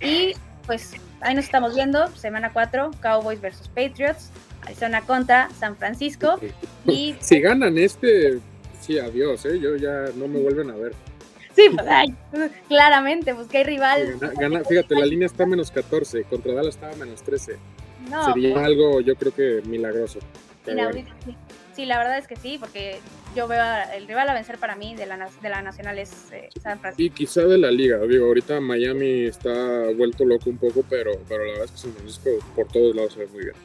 Y 0.00 0.34
pues 0.66 0.94
ahí 1.20 1.34
nos 1.34 1.46
estamos 1.46 1.74
viendo, 1.74 2.06
semana 2.16 2.52
4, 2.52 2.92
Cowboys 3.00 3.40
versus 3.40 3.66
Patriots. 3.66 4.30
Arizona 4.64 5.02
contra 5.02 5.50
San 5.58 5.76
Francisco. 5.76 6.38
Y 6.86 7.14
si 7.20 7.40
ganan 7.40 7.78
este, 7.78 8.40
sí, 8.80 8.98
adiós, 8.98 9.44
¿eh? 9.46 9.58
yo 9.58 9.76
ya 9.76 10.06
no 10.16 10.28
me 10.28 10.40
vuelven 10.40 10.70
a 10.70 10.74
ver. 10.74 10.92
Sí, 11.54 11.70
pues, 11.70 12.50
claramente, 12.68 13.34
pues 13.34 13.46
que 13.46 13.58
hay 13.58 13.64
rival. 13.64 14.18
fíjate, 14.68 14.94
la 14.94 15.06
línea 15.06 15.26
está 15.26 15.46
menos 15.46 15.70
14, 15.70 16.24
contra 16.24 16.52
Dallas 16.52 16.74
estaba 16.74 16.94
menos 16.96 17.22
13. 17.22 17.56
Sería 18.26 18.54
pues. 18.54 18.66
algo, 18.66 19.00
yo 19.00 19.14
creo 19.16 19.34
que 19.34 19.62
milagroso. 19.66 20.18
sí. 21.74 21.86
la 21.86 21.98
verdad 21.98 22.18
es 22.18 22.26
que 22.26 22.36
sí, 22.36 22.58
porque 22.58 22.98
yo 23.34 23.48
veo 23.48 23.62
el 23.94 24.06
rival 24.06 24.28
a 24.28 24.34
vencer 24.34 24.58
para 24.58 24.76
mí 24.76 24.94
de 24.94 25.06
la, 25.06 25.28
de 25.40 25.48
la 25.48 25.62
Nacional 25.62 25.98
es 25.98 26.30
eh, 26.32 26.50
San 26.60 26.80
Francisco. 26.80 27.02
Y 27.02 27.10
quizá 27.10 27.42
de 27.42 27.58
la 27.58 27.70
liga, 27.70 27.98
digo, 27.98 28.26
ahorita 28.26 28.60
Miami 28.60 29.24
está 29.24 29.52
vuelto 29.96 30.24
loco 30.24 30.50
un 30.50 30.58
poco, 30.58 30.84
pero, 30.88 31.12
pero 31.28 31.44
la 31.44 31.52
verdad 31.52 31.64
es 31.66 31.70
que 31.70 31.78
San 31.78 31.92
Francisco 31.92 32.30
por 32.54 32.66
todos 32.68 32.94
lados 32.94 33.14
se 33.14 33.20
ve 33.20 33.26
muy 33.28 33.44
bien. 33.44 33.56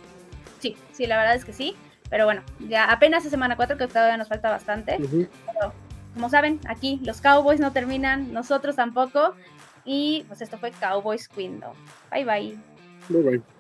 Sí, 0.60 0.78
sí, 0.92 1.08
la 1.08 1.18
verdad 1.18 1.36
es 1.36 1.46
que 1.46 1.54
sí. 1.54 1.76
Pero 2.10 2.26
bueno, 2.26 2.42
ya 2.68 2.92
apenas 2.92 3.24
es 3.24 3.32
semana 3.32 3.56
4, 3.56 3.78
que 3.78 3.88
todavía 3.88 4.18
nos 4.18 4.28
falta 4.28 4.50
bastante. 4.50 4.98
Pero 4.98 5.74
como 6.14 6.30
saben, 6.30 6.60
aquí 6.68 7.00
los 7.04 7.22
Cowboys 7.22 7.60
no 7.60 7.72
terminan, 7.72 8.34
nosotros 8.34 8.76
tampoco. 8.76 9.36
Y 9.86 10.26
pues 10.28 10.42
esto 10.42 10.58
fue 10.58 10.72
Cowboys 10.72 11.28
Kingdom. 11.28 11.74
Bye 12.12 12.26
bye. 12.26 12.58
Bye 13.10 13.22
bye. 13.22 13.59